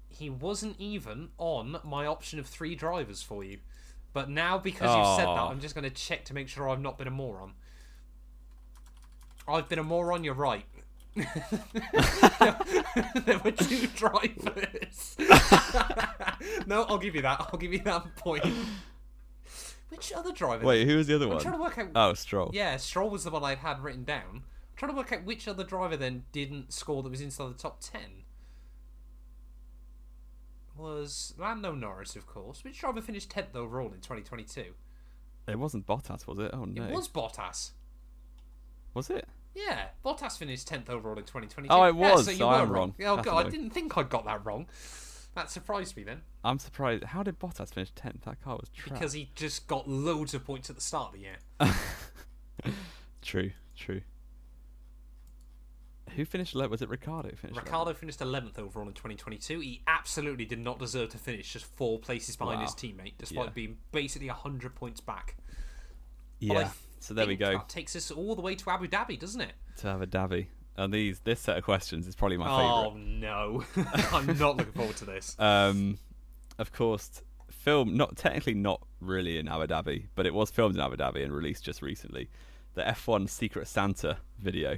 [0.10, 3.60] He wasn't even on my option of three drivers for you.
[4.14, 6.82] But now, because you've said that, I'm just going to check to make sure I've
[6.82, 7.54] not been a moron.
[9.48, 10.66] I've been a moron, you're right.
[11.16, 11.26] there
[13.44, 15.18] were two drivers.
[16.68, 17.48] no, I'll give you that.
[17.52, 18.44] I'll give you that point.
[19.90, 20.66] Which other driver?
[20.66, 21.40] Wait, who was the other I'm one?
[21.42, 21.88] trying to work out.
[21.96, 22.52] Oh, Stroll.
[22.54, 24.24] Yeah, Stroll was the one I had written down.
[24.34, 24.44] I'm
[24.76, 27.80] trying to work out which other driver then didn't score that was inside the top
[27.80, 28.02] 10.
[30.78, 32.64] Was Lando Norris, of course.
[32.64, 34.66] Which driver finished 10th overall in 2022?
[35.48, 36.52] It wasn't Bottas, was it?
[36.54, 36.84] Oh no.
[36.84, 37.72] It was Bottas.
[38.94, 39.28] Was it?
[39.56, 41.74] Yeah, Bottas finished 10th overall in 2022.
[41.74, 42.94] Oh, it Yeah, was, so you so were I'm wrong.
[43.00, 43.08] wrong.
[43.10, 44.68] Oh, That's God, I didn't think I got that wrong.
[45.38, 46.22] That surprised me then.
[46.44, 47.04] I'm surprised.
[47.04, 48.24] How did Bottas finish 10th?
[48.24, 48.90] That car was trash.
[49.00, 51.38] Because he just got loads of points at the start of the year.
[53.22, 54.02] True, true.
[56.16, 56.68] Who finished low?
[56.68, 57.36] Was it Ricciardo?
[57.36, 59.60] Finished Ricciardo finished 11th overall in 2022.
[59.60, 62.66] He absolutely did not deserve to finish just four places behind Wow.
[62.66, 63.52] his teammate, despite Yeah.
[63.52, 65.36] being basically 100 points back.
[66.42, 66.48] low?
[66.56, 66.72] But I Yeah.
[67.00, 67.52] So there we go.
[67.58, 69.54] That takes us all the way to Abu Dhabi, doesn't it?
[69.78, 70.50] To have a Davy.
[70.78, 72.64] And these, this set of questions is probably my favorite.
[72.64, 73.64] Oh no,
[74.14, 75.36] I'm not looking forward to this.
[75.40, 75.98] Um,
[76.60, 80.82] of course, film not technically not really in Abu Dhabi, but it was filmed in
[80.82, 82.30] Abu Dhabi and released just recently.
[82.76, 84.78] The F1 Secret Santa video.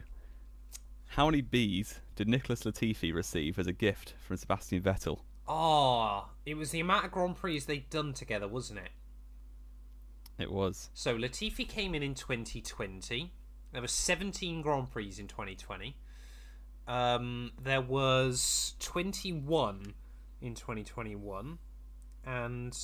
[1.07, 5.19] How many bees did Nicholas Latifi receive as a gift from Sebastian Vettel?
[5.47, 8.91] Oh, it was the amount of Grand Prix they'd done together, wasn't it?
[10.37, 13.33] It was So Latifi came in in 2020.
[13.71, 15.95] There were 17 Grand Prix in 2020.
[16.87, 19.93] Um, there was 21
[20.41, 21.59] in 2021
[22.25, 22.77] and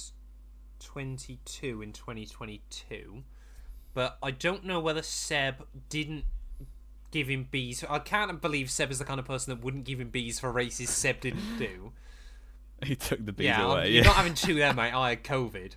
[0.79, 3.23] 22 in 2022.
[3.93, 6.25] But I don't know whether Seb didn't
[7.11, 7.83] give him bees.
[7.89, 10.51] I can't believe Seb is the kind of person that wouldn't give him bees for
[10.51, 11.93] races Seb didn't do.
[12.83, 13.91] he took the bees Yeah, I'm- away.
[13.91, 14.93] you're not having two there, mate.
[14.93, 15.71] I had COVID.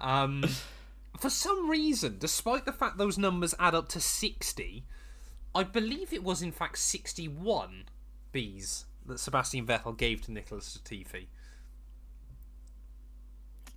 [0.00, 0.44] Um,
[1.18, 4.84] for some reason, despite the fact those numbers add up to 60,
[5.54, 7.84] I believe it was in fact 61
[8.32, 11.26] bees that Sebastian Vettel gave to Nicholas Latifi?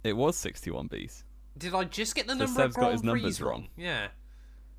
[0.04, 1.24] It was 61 Bs.
[1.58, 3.52] Did I just get the So number Seb's of got his numbers wrong?
[3.52, 3.68] wrong.
[3.78, 4.08] Yeah.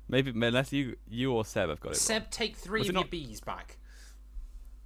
[0.07, 3.03] Maybe unless you you or Seb have got it Seb, take three Was of your
[3.03, 3.77] not- B's back.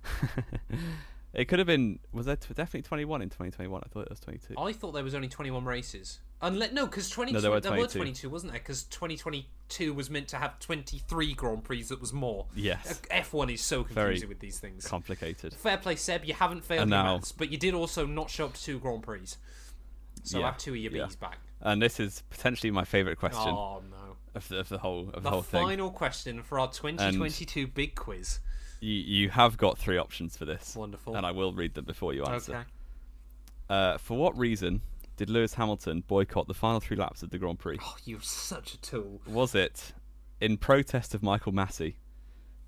[1.34, 2.00] it could have been.
[2.12, 3.82] Was there definitely 21 in 2021?
[3.84, 4.56] I thought it was 22.
[4.58, 6.20] I thought there was only 21 races.
[6.50, 7.98] No, because 22 No, there were there were 22.
[8.00, 8.60] 22, wasn't there?
[8.62, 12.48] Because 2022 was meant to have 23 Grand Prix that was more.
[12.56, 13.02] Yes.
[13.12, 14.86] Uh, F1 is so Very confusing with these things.
[14.86, 15.54] Complicated.
[15.54, 16.26] Fair play, Seb.
[16.26, 18.64] You haven't failed And your now- maths, but you did also not show up to
[18.64, 19.28] two Grand Prix.
[20.24, 21.08] So Yeah, have two of your yeah.
[21.20, 21.40] Back.
[21.62, 24.18] And this is potentially my favourite question Oh no!
[24.36, 25.62] of, the, of the whole of the, The whole thing.
[25.62, 28.40] The final question for our 2022 big quiz.
[28.82, 30.76] You you have got three options for this.
[30.76, 31.16] Wonderful.
[31.16, 32.54] And I will read them before you answer.
[32.54, 32.64] Okay.
[33.70, 34.82] Uh, for what reason
[35.18, 37.78] did Lewis Hamilton boycott the final three laps of the Grand Prix?
[37.82, 39.22] Oh, you're such a tool.
[39.28, 39.94] Was it
[40.42, 41.96] in protest of Michael Masi?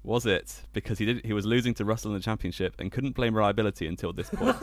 [0.03, 3.15] Was it because he did he was losing to Russell in the championship and couldn't
[3.15, 4.55] blame reliability until this point?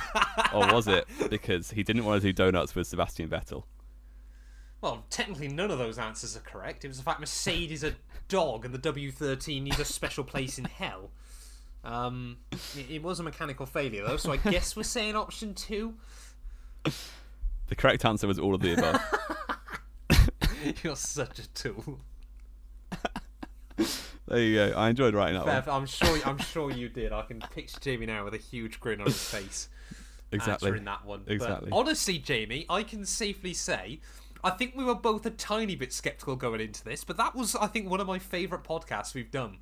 [0.54, 3.64] or was it because he didn't want to do donuts with Sebastian Vettel?
[4.80, 6.84] Well, technically, none of those answers are correct.
[6.84, 7.94] It was the fact Mercedes a
[8.28, 11.10] dog and the W13 needs a special place in hell.
[11.82, 12.38] Um,
[12.76, 15.94] it, it was a mechanical failure, though, so I guess we're saying option two.
[17.68, 19.00] The correct answer was all of the above.
[20.82, 22.00] You're such a tool.
[24.28, 24.72] there you go.
[24.76, 25.82] I enjoyed writing that Bev, one.
[25.82, 26.18] I'm sure.
[26.24, 27.12] I'm sure you did.
[27.12, 29.68] I can picture Jamie now with a huge grin on his face.
[30.32, 30.68] Exactly.
[30.68, 31.22] answering that one.
[31.26, 31.70] Exactly.
[31.70, 34.00] But honestly, Jamie, I can safely say
[34.44, 37.56] I think we were both a tiny bit skeptical going into this, but that was,
[37.56, 39.56] I think, one of my favourite podcasts we've done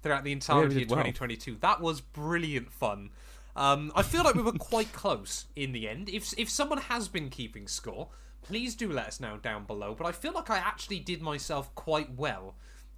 [0.00, 0.98] throughout the entirety did of well.
[0.98, 1.56] 2022.
[1.56, 3.10] That was brilliant fun.
[3.58, 6.08] Um, I feel like we were quite close in the end.
[6.08, 8.08] If if someone has been keeping score,
[8.40, 9.96] please do let us know down below.
[9.98, 12.54] But I feel like I actually did myself quite well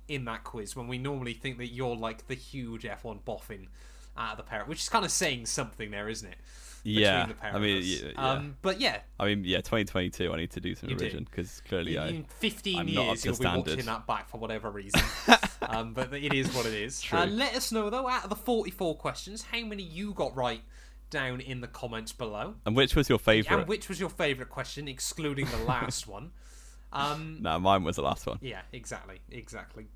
[0.06, 3.68] in that quiz when we normally think that you're like the huge F1 boffin
[4.18, 6.38] out of the pair, which is kind of saying something there, isn't it?
[6.82, 8.30] Between Yeah, I mean, yeah, yeah.
[8.32, 10.32] Um, but yeah, I mean, yeah, 2022.
[10.32, 12.08] I need to do some You revision because clearly I.
[12.08, 13.70] in 15 I'm years you'll be standard.
[13.70, 15.00] watching that back for whatever reason.
[15.62, 17.00] um, but it is what it is.
[17.00, 17.18] True.
[17.18, 20.62] Uh, let us know though, out of the 44 questions, how many you got right
[21.10, 22.54] down in the comments below.
[22.64, 23.58] And which was your favourite?
[23.60, 26.30] And which was your favourite question, excluding the last one.
[26.92, 28.38] Um, No, mine was the last one.
[28.40, 29.86] yeah, exactly, exactly.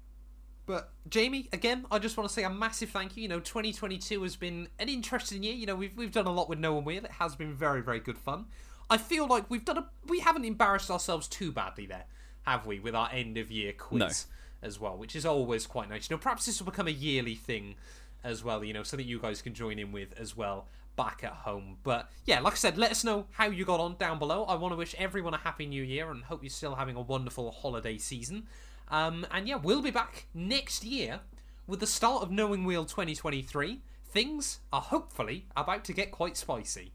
[0.67, 3.23] But Jamie, again, I just want to say a massive thank you.
[3.23, 5.55] You know, 2022 has been an interesting year.
[5.55, 7.05] You know, we've we've done a lot with Knowing Wheel.
[7.05, 8.47] It has been very very good fun.
[8.89, 12.05] I feel like we've done a we haven't embarrassed ourselves too badly there,
[12.47, 12.81] have we?
[12.81, 14.27] With our end of year quiz
[14.63, 16.09] as well, which is always quite nice.
[16.09, 17.75] You know, perhaps this will become a yearly thing
[18.23, 18.65] as well.
[18.65, 21.79] You know, something you guys can join in with as well back at home.
[21.83, 24.45] But yeah, like I said, let us know how you got on down below.
[24.45, 27.01] I want to wish everyone a happy new year and hope you're still having a
[27.01, 28.47] wonderful holiday season.
[28.89, 31.21] Um, and yeah, we'll be back next year
[31.67, 33.81] with the start of Knowing Wheel 2023.
[34.07, 36.93] Things are hopefully about to get quite spicy.